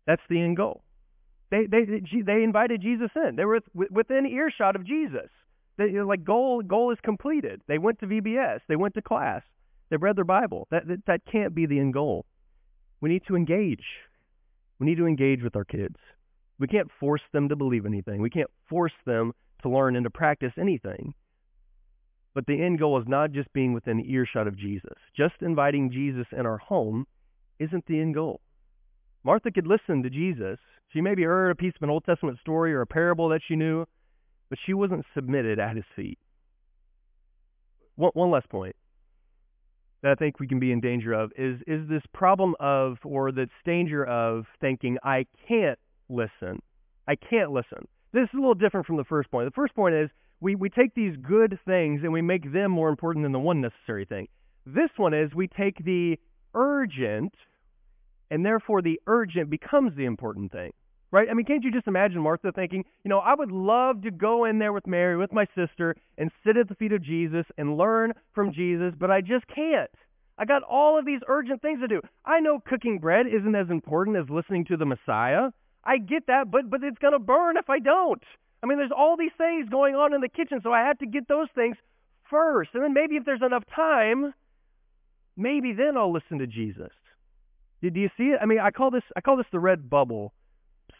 that's 0.05 0.21
the 0.29 0.39
end 0.39 0.57
goal. 0.57 0.83
They 1.49 1.65
they 1.65 1.85
they 2.25 2.43
invited 2.43 2.81
Jesus 2.81 3.11
in. 3.15 3.35
They 3.35 3.45
were 3.45 3.59
within 3.73 4.25
earshot 4.25 4.75
of 4.75 4.85
Jesus. 4.85 5.29
They, 5.77 5.91
like 6.01 6.23
goal 6.23 6.61
goal 6.61 6.91
is 6.91 6.97
completed. 7.03 7.61
They 7.67 7.77
went 7.77 7.99
to 7.99 8.07
VBS. 8.07 8.61
They 8.67 8.75
went 8.75 8.95
to 8.95 9.01
class. 9.01 9.41
They 9.89 9.97
read 9.97 10.15
their 10.15 10.23
Bible. 10.23 10.67
That, 10.71 10.87
that 10.87 11.05
that 11.07 11.21
can't 11.31 11.53
be 11.53 11.65
the 11.65 11.79
end 11.79 11.93
goal. 11.93 12.25
We 13.01 13.09
need 13.09 13.23
to 13.27 13.35
engage. 13.35 13.85
We 14.79 14.85
need 14.85 14.97
to 14.97 15.07
engage 15.07 15.41
with 15.43 15.55
our 15.55 15.65
kids. 15.65 15.95
We 16.59 16.67
can't 16.67 16.91
force 16.99 17.21
them 17.33 17.49
to 17.49 17.55
believe 17.55 17.85
anything. 17.85 18.21
We 18.21 18.29
can't 18.29 18.49
force 18.69 18.93
them 19.05 19.33
to 19.61 19.69
learn 19.69 19.95
and 19.95 20.03
to 20.03 20.09
practice 20.09 20.53
anything. 20.59 21.13
But 22.33 22.45
the 22.45 22.61
end 22.61 22.79
goal 22.79 22.99
is 22.99 23.07
not 23.07 23.31
just 23.31 23.51
being 23.53 23.73
within 23.73 24.05
earshot 24.05 24.47
of 24.47 24.57
Jesus. 24.57 24.97
Just 25.15 25.35
inviting 25.41 25.91
Jesus 25.91 26.27
in 26.31 26.45
our 26.45 26.57
home 26.57 27.07
isn't 27.59 27.85
the 27.87 27.99
end 27.99 28.13
goal. 28.13 28.41
Martha 29.23 29.51
could 29.51 29.67
listen 29.67 30.03
to 30.03 30.09
Jesus. 30.09 30.59
She 30.91 31.01
maybe 31.01 31.23
heard 31.23 31.51
a 31.51 31.55
piece 31.55 31.73
of 31.75 31.83
an 31.83 31.89
Old 31.89 32.03
Testament 32.05 32.39
story 32.39 32.73
or 32.73 32.81
a 32.81 32.87
parable 32.87 33.29
that 33.29 33.41
she 33.47 33.55
knew, 33.55 33.85
but 34.49 34.59
she 34.65 34.73
wasn't 34.73 35.05
submitted 35.13 35.59
at 35.59 35.75
his 35.75 35.85
feet. 35.95 36.19
One, 37.95 38.11
one 38.13 38.31
last 38.31 38.49
point 38.49 38.75
that 40.05 40.11
I 40.11 40.15
think 40.15 40.39
we 40.39 40.47
can 40.47 40.59
be 40.59 40.71
in 40.71 40.81
danger 40.81 41.13
of 41.13 41.31
is 41.35 41.59
is 41.65 41.89
this 41.89 42.03
problem 42.13 42.53
of 42.59 42.97
or 43.03 43.31
this 43.31 43.49
danger 43.65 44.05
of 44.05 44.45
thinking 44.61 44.99
I 45.03 45.25
can't 45.47 45.79
listen. 46.09 46.61
I 47.07 47.15
can't 47.15 47.49
listen. 47.49 47.87
This 48.13 48.25
is 48.25 48.35
a 48.35 48.37
little 48.37 48.53
different 48.53 48.85
from 48.85 48.97
the 48.97 49.03
first 49.03 49.31
point. 49.31 49.47
The 49.47 49.55
first 49.55 49.73
point 49.73 49.95
is 49.95 50.11
we, 50.39 50.53
we 50.53 50.69
take 50.69 50.93
these 50.93 51.15
good 51.17 51.57
things 51.65 52.01
and 52.03 52.13
we 52.13 52.21
make 52.21 52.53
them 52.53 52.69
more 52.69 52.89
important 52.89 53.25
than 53.25 53.31
the 53.31 53.39
one 53.39 53.61
necessary 53.61 54.05
thing. 54.05 54.27
This 54.63 54.91
one 54.95 55.15
is 55.15 55.33
we 55.33 55.47
take 55.47 55.83
the 55.83 56.19
urgent 56.53 57.33
and 58.29 58.45
therefore 58.45 58.83
the 58.83 59.01
urgent 59.07 59.49
becomes 59.49 59.95
the 59.97 60.05
important 60.05 60.51
thing. 60.51 60.71
Right? 61.15 61.29
I 61.31 61.33
mean, 61.33 61.45
can't 61.45 61.63
you 61.63 61.71
just 61.71 61.87
imagine 61.87 62.19
Martha 62.19 62.51
thinking, 62.51 62.83
you 63.05 63.09
know, 63.09 63.19
I 63.19 63.33
would 63.33 63.49
love 63.49 64.01
to 64.01 64.11
go 64.11 64.43
in 64.43 64.59
there 64.59 64.73
with 64.73 64.85
Mary, 64.85 65.15
with 65.15 65.31
my 65.31 65.47
sister, 65.55 65.95
and 66.17 66.29
sit 66.45 66.57
at 66.57 66.67
the 66.67 66.75
feet 66.75 66.91
of 66.91 67.01
Jesus 67.01 67.45
and 67.57 67.77
learn 67.77 68.11
from 68.33 68.51
Jesus, 68.51 68.93
but 68.99 69.09
I 69.09 69.21
just 69.21 69.47
can't. 69.47 69.89
I 70.37 70.43
got 70.43 70.63
all 70.63 70.99
of 70.99 71.05
these 71.05 71.21
urgent 71.29 71.61
things 71.61 71.79
to 71.79 71.87
do. 71.87 72.01
I 72.25 72.41
know 72.41 72.59
cooking 72.59 72.99
bread 72.99 73.27
isn't 73.27 73.55
as 73.55 73.69
important 73.69 74.17
as 74.17 74.29
listening 74.29 74.65
to 74.65 74.75
the 74.75 74.85
Messiah. 74.85 75.51
I 75.85 75.99
get 75.99 76.27
that, 76.27 76.51
but 76.51 76.69
but 76.69 76.83
it's 76.83 76.97
going 76.97 77.13
to 77.13 77.19
burn 77.19 77.55
if 77.55 77.69
I 77.69 77.79
don't. 77.79 78.21
I 78.61 78.65
mean, 78.65 78.77
there's 78.77 78.91
all 78.91 79.15
these 79.15 79.31
things 79.37 79.69
going 79.69 79.95
on 79.95 80.13
in 80.13 80.19
the 80.19 80.27
kitchen, 80.27 80.59
so 80.61 80.73
I 80.73 80.85
have 80.85 80.99
to 80.99 81.05
get 81.05 81.29
those 81.29 81.47
things 81.55 81.77
first. 82.29 82.71
And 82.73 82.83
then 82.83 82.93
maybe 82.93 83.15
if 83.15 83.23
there's 83.23 83.41
enough 83.41 83.63
time, 83.73 84.33
maybe 85.37 85.71
then 85.71 85.95
I'll 85.95 86.11
listen 86.11 86.39
to 86.39 86.47
Jesus. 86.47 86.91
Do 87.81 87.89
you 87.97 88.09
see 88.17 88.33
it? 88.35 88.39
I 88.41 88.45
mean, 88.47 88.59
I 88.59 88.71
call 88.71 88.91
this 88.91 89.03
I 89.15 89.21
call 89.21 89.37
this 89.37 89.47
the 89.53 89.61
red 89.61 89.89
bubble 89.89 90.33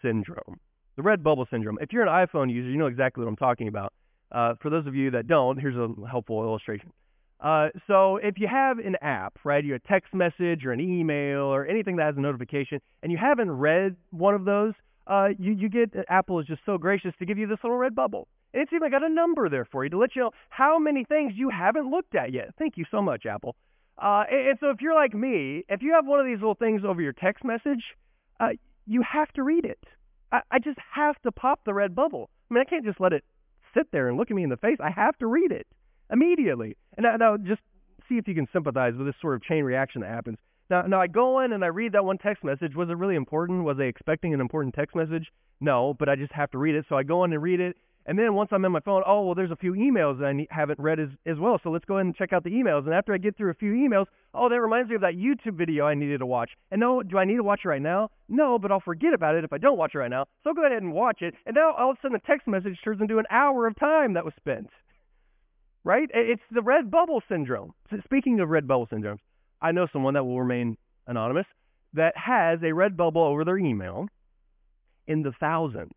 syndrome. 0.05 0.59
The 0.95 1.01
red 1.01 1.23
bubble 1.23 1.47
syndrome. 1.49 1.77
If 1.81 1.91
you're 1.91 2.03
an 2.03 2.27
iPhone 2.27 2.51
user, 2.51 2.69
you 2.69 2.77
know 2.77 2.85
exactly 2.87 3.23
what 3.23 3.29
I'm 3.29 3.35
talking 3.35 3.67
about. 3.67 3.93
Uh, 4.31 4.53
for 4.61 4.69
those 4.69 4.87
of 4.87 4.95
you 4.95 5.11
that 5.11 5.27
don't, 5.27 5.59
here's 5.59 5.75
a 5.75 5.89
helpful 6.09 6.43
illustration. 6.43 6.91
Uh, 7.39 7.67
so 7.87 8.17
if 8.17 8.35
you 8.37 8.47
have 8.47 8.79
an 8.79 8.95
app, 9.01 9.37
right, 9.43 9.63
you 9.63 9.75
a 9.75 9.79
text 9.79 10.13
message 10.13 10.65
or 10.65 10.71
an 10.71 10.79
email 10.79 11.41
or 11.41 11.65
anything 11.65 11.97
that 11.97 12.05
has 12.05 12.17
a 12.17 12.21
notification, 12.21 12.79
and 13.03 13.11
you 13.11 13.17
haven't 13.17 13.51
read 13.51 13.95
one 14.11 14.33
of 14.33 14.45
those, 14.45 14.73
uh, 15.07 15.27
you 15.37 15.51
you 15.51 15.69
get 15.69 15.93
Apple 16.09 16.39
is 16.39 16.47
just 16.47 16.61
so 16.65 16.77
gracious 16.77 17.13
to 17.19 17.25
give 17.25 17.37
you 17.37 17.45
this 17.45 17.59
little 17.63 17.77
red 17.77 17.93
bubble. 17.93 18.27
And 18.53 18.63
it's 18.63 18.73
even 18.73 18.89
got 18.89 19.03
a 19.03 19.09
number 19.09 19.49
there 19.49 19.65
for 19.65 19.83
you 19.83 19.89
to 19.89 19.97
let 19.97 20.15
you 20.15 20.23
know 20.23 20.31
how 20.49 20.79
many 20.79 21.03
things 21.03 21.33
you 21.35 21.49
haven't 21.49 21.91
looked 21.91 22.15
at 22.15 22.31
yet. 22.31 22.51
Thank 22.57 22.77
you 22.77 22.85
so 22.89 23.01
much, 23.01 23.25
Apple. 23.25 23.55
Uh, 23.97 24.23
and, 24.31 24.47
and 24.49 24.57
so 24.59 24.69
if 24.69 24.81
you're 24.81 24.95
like 24.95 25.13
me, 25.13 25.63
if 25.69 25.81
you 25.81 25.93
have 25.93 26.05
one 26.07 26.19
of 26.19 26.25
these 26.25 26.39
little 26.39 26.55
things 26.55 26.81
over 26.87 27.01
your 27.01 27.13
text 27.13 27.43
message, 27.43 27.83
uh, 28.39 28.49
you 28.85 29.01
have 29.01 29.31
to 29.33 29.43
read 29.43 29.65
it. 29.65 29.79
I, 30.31 30.41
I 30.51 30.59
just 30.59 30.79
have 30.93 31.15
to 31.23 31.31
pop 31.31 31.61
the 31.65 31.73
red 31.73 31.95
bubble. 31.95 32.29
I 32.49 32.53
mean, 32.53 32.61
I 32.61 32.69
can't 32.69 32.85
just 32.85 32.99
let 32.99 33.13
it 33.13 33.23
sit 33.75 33.87
there 33.91 34.07
and 34.07 34.17
look 34.17 34.31
at 34.31 34.35
me 34.35 34.43
in 34.43 34.49
the 34.49 34.57
face. 34.57 34.77
I 34.83 34.89
have 34.89 35.17
to 35.19 35.27
read 35.27 35.51
it 35.51 35.67
immediately. 36.11 36.77
And 36.97 37.03
now, 37.03 37.15
now 37.17 37.37
just 37.37 37.61
see 38.07 38.15
if 38.15 38.27
you 38.27 38.35
can 38.35 38.47
sympathize 38.53 38.93
with 38.97 39.07
this 39.07 39.15
sort 39.21 39.35
of 39.35 39.43
chain 39.43 39.63
reaction 39.63 40.01
that 40.01 40.09
happens. 40.09 40.37
Now, 40.69 40.83
now 40.83 41.01
I 41.01 41.07
go 41.07 41.41
in 41.41 41.53
and 41.53 41.63
I 41.63 41.67
read 41.67 41.93
that 41.93 42.05
one 42.05 42.17
text 42.17 42.43
message. 42.43 42.75
Was 42.75 42.89
it 42.89 42.97
really 42.97 43.15
important? 43.15 43.63
Was 43.63 43.77
I 43.79 43.83
expecting 43.83 44.33
an 44.33 44.41
important 44.41 44.73
text 44.73 44.95
message? 44.95 45.27
No, 45.59 45.95
but 45.97 46.09
I 46.09 46.15
just 46.15 46.31
have 46.33 46.51
to 46.51 46.57
read 46.57 46.75
it. 46.75 46.85
So 46.89 46.95
I 46.95 47.03
go 47.03 47.23
in 47.23 47.33
and 47.33 47.41
read 47.41 47.59
it, 47.59 47.75
and 48.07 48.19
then 48.19 48.35
once 48.35 48.49
I'm 48.51 48.63
in 48.65 48.71
my 48.71 48.81
phone, 48.81 49.01
oh, 49.07 49.25
well, 49.25 49.33
there's 49.33 49.51
a 49.51 49.55
few 49.55 49.73
emails 49.73 50.19
that 50.19 50.27
I 50.27 50.47
haven't 50.53 50.79
read 50.79 50.99
as, 50.99 51.09
as 51.25 51.39
well. 51.39 51.59
So 51.63 51.71
let's 51.71 51.85
go 51.85 51.95
ahead 51.95 52.05
and 52.05 52.15
check 52.15 52.33
out 52.33 52.43
the 52.43 52.51
emails. 52.51 52.85
And 52.85 52.93
after 52.93 53.13
I 53.13 53.17
get 53.17 53.35
through 53.35 53.49
a 53.49 53.55
few 53.55 53.71
emails, 53.71 54.05
oh, 54.33 54.47
that 54.47 54.61
reminds 54.61 54.89
me 54.89 54.95
of 54.95 55.01
that 55.01 55.15
YouTube 55.15 55.57
video 55.57 55.87
I 55.87 55.95
needed 55.95 56.19
to 56.19 56.25
watch. 56.25 56.51
And 56.69 56.79
no, 56.79 57.01
do 57.01 57.17
I 57.17 57.25
need 57.25 57.37
to 57.37 57.43
watch 57.43 57.61
it 57.65 57.67
right 57.67 57.81
now? 57.81 58.11
No, 58.29 58.59
but 58.59 58.71
I'll 58.71 58.79
forget 58.79 59.13
about 59.15 59.35
it 59.35 59.43
if 59.43 59.51
I 59.51 59.57
don't 59.57 59.77
watch 59.77 59.95
it 59.95 59.97
right 59.97 60.09
now. 60.09 60.25
So 60.43 60.53
go 60.53 60.65
ahead 60.67 60.83
and 60.83 60.93
watch 60.93 61.23
it. 61.23 61.33
And 61.47 61.55
now 61.55 61.73
all 61.73 61.91
of 61.91 61.97
a 61.97 62.01
sudden 62.01 62.13
the 62.21 62.27
text 62.27 62.47
message 62.47 62.77
turns 62.83 63.01
into 63.01 63.17
an 63.17 63.25
hour 63.31 63.65
of 63.65 63.79
time 63.79 64.13
that 64.13 64.25
was 64.25 64.33
spent. 64.37 64.69
Right? 65.87 66.09
It's 66.15 66.41
the 66.49 66.63
red 66.63 66.89
bubble 66.89 67.21
syndrome. 67.29 67.75
Speaking 68.05 68.39
of 68.39 68.49
red 68.49 68.67
bubble 68.67 68.87
syndromes, 68.87 69.19
I 69.61 69.71
know 69.71 69.85
someone 69.93 70.15
that 70.15 70.23
will 70.23 70.41
remain 70.41 70.77
anonymous 71.05 71.45
that 71.93 72.13
has 72.17 72.57
a 72.63 72.73
red 72.73 72.97
bubble 72.97 73.21
over 73.21 73.45
their 73.45 73.59
email 73.59 74.07
in 75.05 75.21
the 75.21 75.31
thousands. 75.39 75.93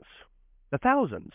The 0.71 0.77
thousands. 0.77 1.33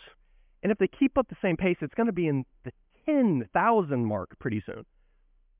And 0.64 0.72
if 0.72 0.78
they 0.78 0.88
keep 0.88 1.18
up 1.18 1.28
the 1.28 1.36
same 1.42 1.58
pace, 1.58 1.78
it's 1.82 1.94
going 1.94 2.08
to 2.08 2.14
be 2.14 2.28
in 2.28 2.46
the 2.64 2.72
10,000 3.06 4.06
mark 4.06 4.40
pretty 4.40 4.64
soon. 4.66 4.86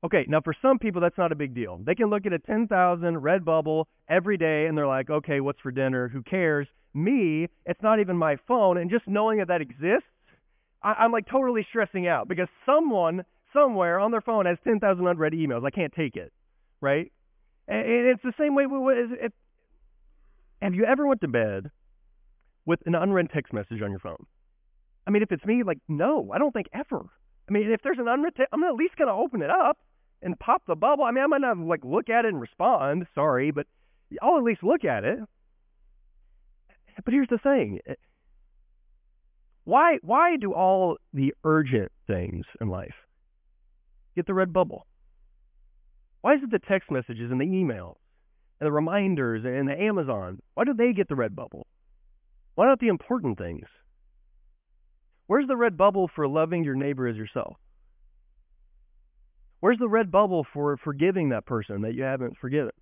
Okay, 0.02 0.24
now 0.28 0.40
for 0.42 0.54
some 0.60 0.78
people, 0.78 1.00
that's 1.00 1.16
not 1.16 1.32
a 1.32 1.34
big 1.34 1.54
deal. 1.54 1.78
They 1.82 1.94
can 1.94 2.10
look 2.10 2.26
at 2.26 2.32
a 2.32 2.38
10,000 2.38 3.18
red 3.18 3.44
bubble 3.44 3.88
every 4.08 4.36
day 4.36 4.66
and 4.66 4.76
they're 4.76 4.86
like, 4.86 5.08
okay, 5.10 5.40
what's 5.40 5.60
for 5.60 5.70
dinner? 5.70 6.08
Who 6.08 6.22
cares? 6.22 6.66
Me, 6.94 7.48
it's 7.64 7.82
not 7.82 8.00
even 8.00 8.16
my 8.16 8.36
phone. 8.46 8.76
And 8.78 8.90
just 8.90 9.06
knowing 9.06 9.38
that 9.38 9.48
that 9.48 9.60
exists, 9.60 10.08
I- 10.82 11.04
am 11.04 11.12
like 11.12 11.26
totally 11.26 11.66
stressing 11.70 12.06
out 12.06 12.28
because 12.28 12.48
someone 12.66 13.24
somewhere 13.52 13.98
on 13.98 14.10
their 14.10 14.20
phone 14.20 14.46
has 14.46 14.58
10,000 14.64 15.06
unread 15.06 15.32
emails. 15.32 15.66
I 15.66 15.70
can't 15.70 15.92
take 15.92 16.16
it, 16.16 16.32
right? 16.80 17.10
And, 17.66 17.86
it's 17.86 18.22
the 18.22 18.34
same 18.38 18.54
way 18.54 18.66
with, 18.66 19.10
if, 19.12 19.32
Have 20.60 20.74
you 20.74 20.84
ever 20.84 21.06
went 21.06 21.22
to 21.22 21.28
bed 21.28 21.70
with 22.66 22.80
an 22.86 22.94
unread 22.94 23.30
text 23.32 23.52
message 23.52 23.80
on 23.82 23.90
your 23.90 24.00
phone? 24.00 24.26
I 25.06 25.10
mean, 25.10 25.22
if 25.22 25.32
it's 25.32 25.44
me, 25.44 25.62
like, 25.62 25.78
no, 25.88 26.30
I 26.32 26.38
don't 26.38 26.52
think 26.52 26.68
ever. 26.72 27.04
I 27.48 27.52
mean, 27.52 27.70
if 27.70 27.82
there's 27.82 27.98
an 27.98 28.08
unread 28.08 28.34
I'm 28.52 28.64
at 28.64 28.74
least 28.74 28.96
going 28.96 29.08
to 29.08 29.14
open 29.14 29.42
it 29.42 29.50
up 29.50 29.78
and 30.22 30.38
pop 30.38 30.62
the 30.66 30.74
bubble. 30.74 31.04
I 31.04 31.10
mean, 31.10 31.22
I 31.22 31.26
might 31.26 31.42
not 31.42 31.58
like 31.58 31.84
look 31.84 32.08
at 32.08 32.24
it 32.24 32.28
and 32.28 32.40
respond, 32.40 33.06
sorry, 33.14 33.50
but 33.50 33.66
I'll 34.22 34.38
at 34.38 34.42
least 34.42 34.62
look 34.62 34.84
at 34.84 35.04
it. 35.04 35.18
But 37.04 37.12
here's 37.12 37.28
the 37.28 37.38
thing. 37.38 37.80
Eh, 37.86 37.94
why 39.64 39.98
why 40.02 40.36
do 40.36 40.52
all 40.52 40.96
the 41.12 41.34
urgent 41.44 41.90
things 42.06 42.44
in 42.60 42.68
life 42.68 42.94
get 44.14 44.26
the 44.26 44.34
red 44.34 44.52
bubble? 44.52 44.86
Why 46.20 46.34
is 46.34 46.42
it 46.42 46.50
the 46.50 46.58
text 46.58 46.90
messages 46.90 47.30
and 47.30 47.40
the 47.40 47.46
emails 47.46 47.96
and 48.60 48.66
the 48.66 48.72
reminders 48.72 49.44
and 49.44 49.68
the 49.68 49.78
Amazon? 49.78 50.40
Why 50.54 50.64
do 50.64 50.72
they 50.72 50.92
get 50.92 51.08
the 51.08 51.16
red 51.16 51.34
bubble? 51.34 51.66
Why 52.54 52.66
not 52.66 52.78
the 52.78 52.88
important 52.88 53.36
things? 53.36 53.66
Where's 55.26 55.46
the 55.46 55.56
red 55.56 55.76
bubble 55.76 56.10
for 56.14 56.28
loving 56.28 56.64
your 56.64 56.74
neighbor 56.74 57.08
as 57.08 57.16
yourself? 57.16 57.56
Where's 59.60 59.78
the 59.78 59.88
red 59.88 60.10
bubble 60.10 60.46
for 60.52 60.76
forgiving 60.76 61.30
that 61.30 61.46
person 61.46 61.82
that 61.82 61.94
you 61.94 62.02
haven't 62.02 62.36
forgiven? 62.38 62.72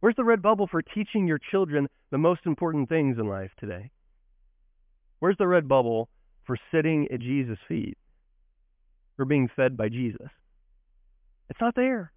Where's 0.00 0.16
the 0.16 0.24
red 0.24 0.40
bubble 0.40 0.66
for 0.66 0.82
teaching 0.82 1.26
your 1.26 1.38
children 1.50 1.88
the 2.10 2.18
most 2.18 2.40
important 2.46 2.88
things 2.88 3.18
in 3.18 3.28
life 3.28 3.50
today? 3.60 3.90
Where's 5.18 5.36
the 5.38 5.46
red 5.46 5.68
bubble 5.68 6.08
for 6.46 6.56
sitting 6.72 7.06
at 7.12 7.20
Jesus' 7.20 7.58
feet? 7.68 7.96
For 9.16 9.24
being 9.26 9.48
fed 9.54 9.76
by 9.76 9.90
Jesus? 9.90 10.28
It's 11.50 11.60
not 11.60 11.74
there. 11.76 12.12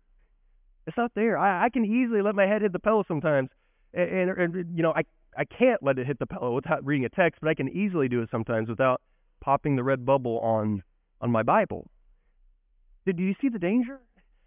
It's 0.88 0.98
not 0.98 1.12
there. 1.14 1.38
I, 1.38 1.66
I 1.66 1.70
can 1.70 1.84
easily 1.84 2.22
let 2.22 2.36
my 2.36 2.48
head 2.48 2.62
hit 2.62 2.72
the 2.72 2.80
pillow 2.80 3.04
sometimes, 3.08 3.50
and, 3.94 4.30
and, 4.30 4.56
and 4.56 4.78
you 4.78 4.82
know 4.82 4.94
I 4.96 5.04
I 5.38 5.46
can't 5.46 5.84
let 5.84 6.00
it 6.00 6.08
hit 6.08 6.20
the 6.20 6.26
pillow 6.26 6.54
without 6.54 6.86
reading 6.86 7.06
a 7.06 7.10
text, 7.10 7.42
but 7.42 7.50
I 7.50 7.54
can 7.54 7.70
easily 7.70 8.08
do 8.08 8.22
it 8.22 8.30
sometimes 8.32 8.70
without 8.70 9.02
popping 9.42 9.76
the 9.76 9.84
red 9.84 10.06
bubble 10.06 10.40
on 10.40 10.84
on 11.22 11.32
my 11.32 11.44
Bible. 11.44 11.90
Did 13.06 13.20
you 13.20 13.36
see 13.42 13.50
the 13.50 13.60
danger 13.60 14.00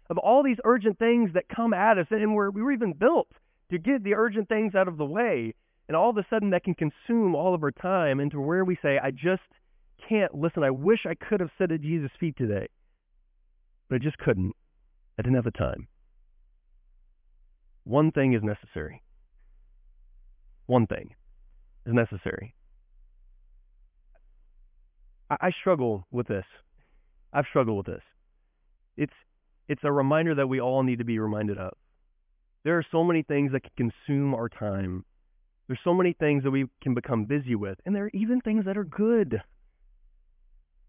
of 0.09 0.17
all 0.17 0.43
these 0.43 0.57
urgent 0.63 0.99
things 0.99 1.31
that 1.33 1.49
come 1.53 1.73
at 1.73 1.97
us, 1.97 2.07
and 2.09 2.33
we're, 2.33 2.49
we 2.49 2.61
were 2.61 2.71
even 2.71 2.93
built 2.93 3.29
to 3.71 3.77
get 3.77 4.03
the 4.03 4.15
urgent 4.15 4.49
things 4.49 4.75
out 4.75 4.87
of 4.87 4.97
the 4.97 5.05
way, 5.05 5.53
and 5.87 5.95
all 5.95 6.09
of 6.09 6.17
a 6.17 6.25
sudden 6.29 6.49
that 6.51 6.63
can 6.63 6.75
consume 6.75 7.35
all 7.35 7.53
of 7.53 7.63
our 7.63 7.71
time 7.71 8.19
into 8.19 8.39
where 8.39 8.65
we 8.65 8.77
say, 8.81 8.99
I 9.01 9.11
just 9.11 9.41
can't 10.07 10.33
listen. 10.33 10.63
I 10.63 10.71
wish 10.71 11.05
I 11.05 11.13
could 11.13 11.39
have 11.39 11.51
sat 11.57 11.71
at 11.71 11.81
Jesus' 11.81 12.11
feet 12.19 12.35
today, 12.37 12.67
but 13.87 13.95
I 13.95 13.99
just 13.99 14.17
couldn't. 14.17 14.55
I 15.17 15.21
didn't 15.21 15.35
have 15.35 15.43
the 15.45 15.51
time. 15.51 15.87
One 17.83 18.11
thing 18.11 18.33
is 18.33 18.43
necessary. 18.43 19.01
One 20.69 20.85
thing 20.85 21.15
is 21.85 21.93
necessary. 21.93 22.53
I, 25.29 25.37
I 25.41 25.51
struggle 25.59 26.05
with 26.11 26.27
this. 26.27 26.45
I've 27.33 27.45
struggled 27.49 27.77
with 27.77 27.95
this 27.95 28.03
it's 28.99 29.13
it's 29.67 29.81
a 29.83 29.91
reminder 29.91 30.35
that 30.35 30.47
we 30.47 30.59
all 30.59 30.83
need 30.83 30.99
to 30.99 31.05
be 31.05 31.19
reminded 31.19 31.57
of. 31.57 31.73
There 32.63 32.77
are 32.77 32.85
so 32.91 33.03
many 33.03 33.23
things 33.23 33.53
that 33.53 33.63
can 33.63 33.91
consume 34.05 34.33
our 34.33 34.49
time. 34.49 35.05
There's 35.67 35.79
so 35.83 35.93
many 35.93 36.13
things 36.13 36.43
that 36.43 36.51
we 36.51 36.65
can 36.81 36.93
become 36.93 37.25
busy 37.25 37.55
with, 37.55 37.77
and 37.85 37.95
there 37.95 38.05
are 38.05 38.11
even 38.13 38.41
things 38.41 38.65
that 38.65 38.77
are 38.77 38.83
good. 38.83 39.41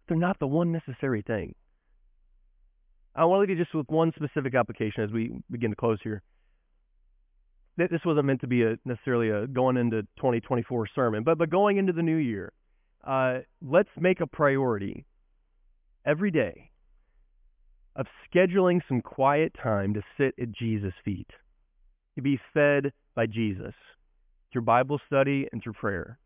They're 0.08 0.16
not 0.16 0.38
the 0.40 0.46
one 0.46 0.72
necessary 0.72 1.22
thing. 1.22 1.54
I 3.14 3.24
want 3.26 3.38
to 3.38 3.40
leave 3.40 3.58
you 3.58 3.64
just 3.64 3.74
with 3.74 3.88
one 3.88 4.12
specific 4.16 4.54
application 4.54 5.04
as 5.04 5.10
we 5.10 5.32
begin 5.50 5.70
to 5.70 5.76
close 5.76 5.98
here. 6.02 6.22
This 7.76 8.04
wasn't 8.04 8.26
meant 8.26 8.42
to 8.42 8.46
be 8.46 8.62
a 8.62 8.76
necessarily 8.84 9.30
a 9.30 9.46
going 9.46 9.76
into 9.76 10.02
2024 10.16 10.88
sermon, 10.94 11.22
but 11.22 11.38
but 11.38 11.50
going 11.50 11.78
into 11.78 11.92
the 11.92 12.02
new 12.02 12.16
year, 12.16 12.52
uh, 13.06 13.38
let's 13.62 13.88
make 13.98 14.20
a 14.20 14.26
priority 14.26 15.06
every 16.04 16.30
day 16.30 16.70
of 17.96 18.06
scheduling 18.32 18.80
some 18.88 19.00
quiet 19.00 19.52
time 19.62 19.94
to 19.94 20.02
sit 20.16 20.34
at 20.40 20.52
Jesus' 20.52 20.92
feet, 21.04 21.28
to 22.16 22.22
be 22.22 22.38
fed 22.54 22.92
by 23.14 23.26
Jesus 23.26 23.74
through 24.52 24.62
Bible 24.62 25.00
study 25.06 25.48
and 25.52 25.62
through 25.62 25.74
prayer 25.74 26.18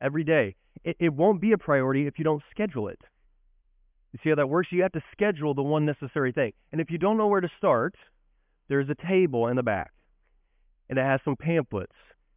every 0.00 0.24
day. 0.24 0.56
It, 0.84 0.96
it 1.00 1.12
won't 1.12 1.40
be 1.40 1.52
a 1.52 1.58
priority 1.58 2.06
if 2.06 2.18
you 2.18 2.24
don't 2.24 2.42
schedule 2.50 2.88
it. 2.88 3.00
You 4.12 4.20
see 4.22 4.30
how 4.30 4.36
that 4.36 4.48
works? 4.48 4.68
You 4.70 4.82
have 4.82 4.92
to 4.92 5.02
schedule 5.12 5.54
the 5.54 5.62
one 5.62 5.84
necessary 5.84 6.32
thing. 6.32 6.52
And 6.72 6.80
if 6.80 6.90
you 6.90 6.98
don't 6.98 7.18
know 7.18 7.26
where 7.26 7.40
to 7.40 7.50
start, 7.58 7.94
there's 8.68 8.88
a 8.88 9.06
table 9.06 9.48
in 9.48 9.56
the 9.56 9.62
back, 9.62 9.92
and 10.88 10.98
it 10.98 11.02
has 11.02 11.20
some 11.24 11.36
pamphlets 11.36 11.92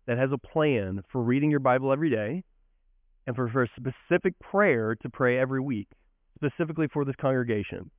that 0.08 0.18
has 0.18 0.32
a 0.32 0.38
plan 0.38 1.02
for 1.12 1.22
reading 1.22 1.52
your 1.52 1.60
Bible 1.60 1.92
every 1.92 2.10
day 2.10 2.44
and 3.28 3.36
for, 3.36 3.50
for 3.50 3.64
a 3.64 3.70
specific 3.78 4.38
prayer 4.40 4.96
to 4.96 5.10
pray 5.10 5.40
every 5.40 5.62
week, 5.62 5.88
specifically 6.36 6.88
for 6.92 7.06
this 7.06 7.16
congregation 7.20 7.92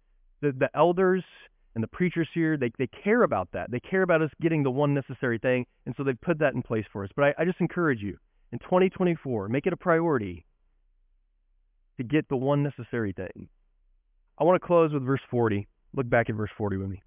the, 0.43 0.53
the 0.53 0.69
elders 0.75 1.25
and 1.75 1.83
the 1.83 1.89
preachers 1.89 2.29
here, 2.35 2.59
they, 2.59 2.71
they 2.79 2.89
care 3.03 3.23
about 3.23 3.49
that. 3.53 3.71
They 3.71 3.81
care 3.81 4.03
about 4.03 4.21
us 4.21 4.31
getting 4.43 4.63
the 4.63 4.71
one 4.71 4.93
necessary 4.93 5.39
thing, 5.39 5.65
and 5.87 5.95
so 5.97 6.05
they've 6.05 6.21
put 6.21 6.41
that 6.41 6.53
in 6.53 6.63
place 6.63 6.85
for 6.93 7.05
us. 7.05 7.11
But 7.17 7.25
I, 7.25 7.35
I 7.39 7.45
just 7.47 7.61
encourage 7.61 8.01
you, 8.01 8.19
in 8.53 8.59
2024, 8.59 9.49
make 9.49 9.67
it 9.67 9.73
a 9.73 9.77
priority 9.77 10.45
to 11.97 12.05
get 12.05 12.29
the 12.29 12.37
one 12.37 12.63
necessary 12.63 13.15
thing. 13.15 13.49
I 14.39 14.45
want 14.45 14.61
to 14.61 14.67
close 14.67 14.93
with 14.93 15.05
verse 15.05 15.21
40. 15.31 15.67
Look 15.95 16.11
back 16.11 16.29
at 16.29 16.35
verse 16.35 16.51
40 16.59 16.77
with 16.77 16.91
me. 16.91 17.03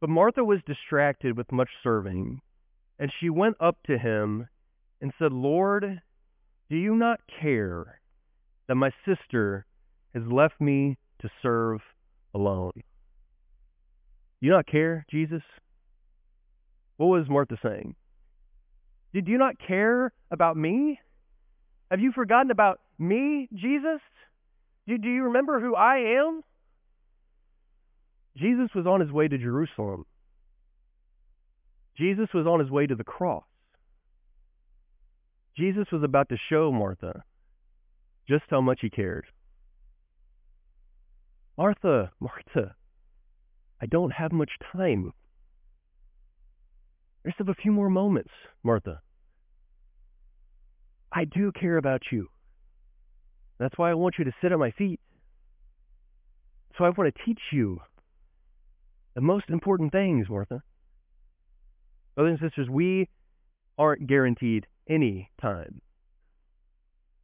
But 0.00 0.10
Martha 0.10 0.44
was 0.44 0.60
distracted 0.66 1.36
with 1.36 1.52
much 1.52 1.70
serving, 1.82 2.40
and 2.98 3.12
she 3.18 3.30
went 3.30 3.56
up 3.60 3.78
to 3.86 3.98
him 3.98 4.48
and 5.00 5.12
said, 5.18 5.32
Lord, 5.32 6.02
do 6.68 6.76
you 6.76 6.94
not 6.94 7.20
care 7.40 8.00
that 8.68 8.74
my 8.74 8.90
sister 9.04 9.66
has 10.14 10.22
left 10.30 10.60
me 10.60 10.96
to 11.20 11.30
serve 11.42 11.80
alone. 12.34 12.72
You 14.40 14.50
not 14.50 14.66
care, 14.66 15.04
Jesus? 15.10 15.42
What 16.96 17.06
was 17.06 17.28
Martha 17.28 17.56
saying? 17.62 17.94
Did 19.12 19.28
you 19.28 19.38
not 19.38 19.56
care 19.66 20.12
about 20.30 20.56
me? 20.56 20.98
Have 21.90 22.00
you 22.00 22.12
forgotten 22.12 22.50
about 22.50 22.80
me, 22.98 23.48
Jesus? 23.54 24.00
Do, 24.86 24.98
do 24.98 25.08
you 25.08 25.24
remember 25.24 25.60
who 25.60 25.74
I 25.74 26.18
am? 26.18 26.42
Jesus 28.36 28.68
was 28.74 28.86
on 28.86 29.00
his 29.00 29.10
way 29.10 29.28
to 29.28 29.38
Jerusalem. 29.38 30.04
Jesus 31.96 32.28
was 32.34 32.46
on 32.46 32.60
his 32.60 32.70
way 32.70 32.86
to 32.86 32.94
the 32.94 33.04
cross. 33.04 33.44
Jesus 35.56 35.86
was 35.90 36.02
about 36.02 36.28
to 36.28 36.36
show 36.50 36.70
Martha 36.70 37.22
just 38.28 38.44
how 38.50 38.60
much 38.60 38.80
he 38.82 38.90
cared. 38.90 39.24
Martha, 41.56 42.10
Martha, 42.20 42.74
I 43.80 43.86
don't 43.86 44.10
have 44.10 44.32
much 44.32 44.50
time. 44.72 45.12
I 47.24 47.30
just 47.30 47.38
have 47.38 47.48
a 47.48 47.54
few 47.54 47.72
more 47.72 47.88
moments, 47.88 48.30
Martha. 48.62 49.00
I 51.10 51.24
do 51.24 51.50
care 51.58 51.78
about 51.78 52.02
you. 52.12 52.28
That's 53.58 53.78
why 53.78 53.90
I 53.90 53.94
want 53.94 54.16
you 54.18 54.24
to 54.26 54.32
sit 54.42 54.52
at 54.52 54.58
my 54.58 54.72
feet. 54.72 55.00
So 56.76 56.84
I 56.84 56.90
want 56.90 57.14
to 57.14 57.24
teach 57.24 57.40
you 57.52 57.80
the 59.16 59.22
most 59.22 59.48
important 59.48 59.90
things, 59.92 60.28
Martha. 60.28 60.62
Brothers 62.14 62.38
and 62.40 62.50
sisters, 62.50 62.68
we 62.70 63.08
aren't 63.78 64.06
guaranteed 64.06 64.66
any 64.88 65.30
time. 65.40 65.80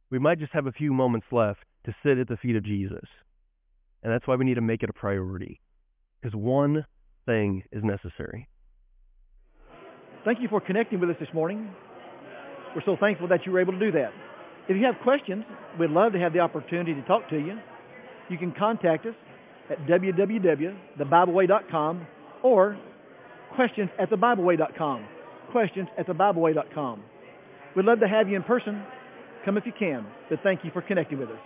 We 0.09 0.17
might 0.17 0.39
just 0.39 0.53
have 0.53 0.65
a 0.65 0.71
few 0.71 0.91
moments 0.91 1.27
left 1.31 1.59
to 1.85 1.95
sit 2.03 2.17
at 2.17 2.27
the 2.27 2.37
feet 2.37 2.55
of 2.55 2.65
Jesus. 2.65 3.05
And 4.01 4.11
that's 4.11 4.27
why 4.27 4.35
we 4.35 4.43
need 4.43 4.55
to 4.55 4.61
make 4.61 4.81
it 4.81 4.89
a 4.89 4.93
priority. 4.93 5.61
Because 6.19 6.35
one 6.35 6.85
thing 7.27 7.63
is 7.71 7.83
necessary. 7.83 8.49
Thank 10.25 10.41
you 10.41 10.47
for 10.47 10.59
connecting 10.59 10.99
with 10.99 11.11
us 11.11 11.15
this 11.19 11.29
morning. 11.33 11.69
We're 12.75 12.81
so 12.85 12.97
thankful 12.99 13.27
that 13.27 13.45
you 13.45 13.51
were 13.51 13.61
able 13.61 13.73
to 13.73 13.79
do 13.79 13.91
that. 13.91 14.11
If 14.67 14.77
you 14.77 14.85
have 14.85 14.95
questions, 15.03 15.43
we'd 15.79 15.91
love 15.91 16.13
to 16.13 16.19
have 16.19 16.33
the 16.33 16.39
opportunity 16.39 16.95
to 16.95 17.01
talk 17.03 17.29
to 17.29 17.37
you. 17.37 17.59
You 18.29 18.37
can 18.39 18.51
contact 18.51 19.05
us 19.05 19.13
at 19.69 19.77
www.thebibleway.com 19.87 22.07
or 22.43 22.77
questions 23.55 23.89
at 23.99 24.09
thebibleway.com. 24.09 25.05
Questions 25.51 25.87
at 25.97 26.07
thebibleway.com. 26.07 27.03
We'd 27.75 27.85
love 27.85 27.99
to 27.99 28.07
have 28.07 28.29
you 28.29 28.35
in 28.35 28.43
person. 28.43 28.83
Come 29.45 29.57
if 29.57 29.65
you 29.65 29.73
can. 29.77 30.05
But 30.29 30.39
thank 30.43 30.63
you 30.63 30.71
for 30.71 30.81
connecting 30.81 31.19
with 31.19 31.29
us. 31.29 31.39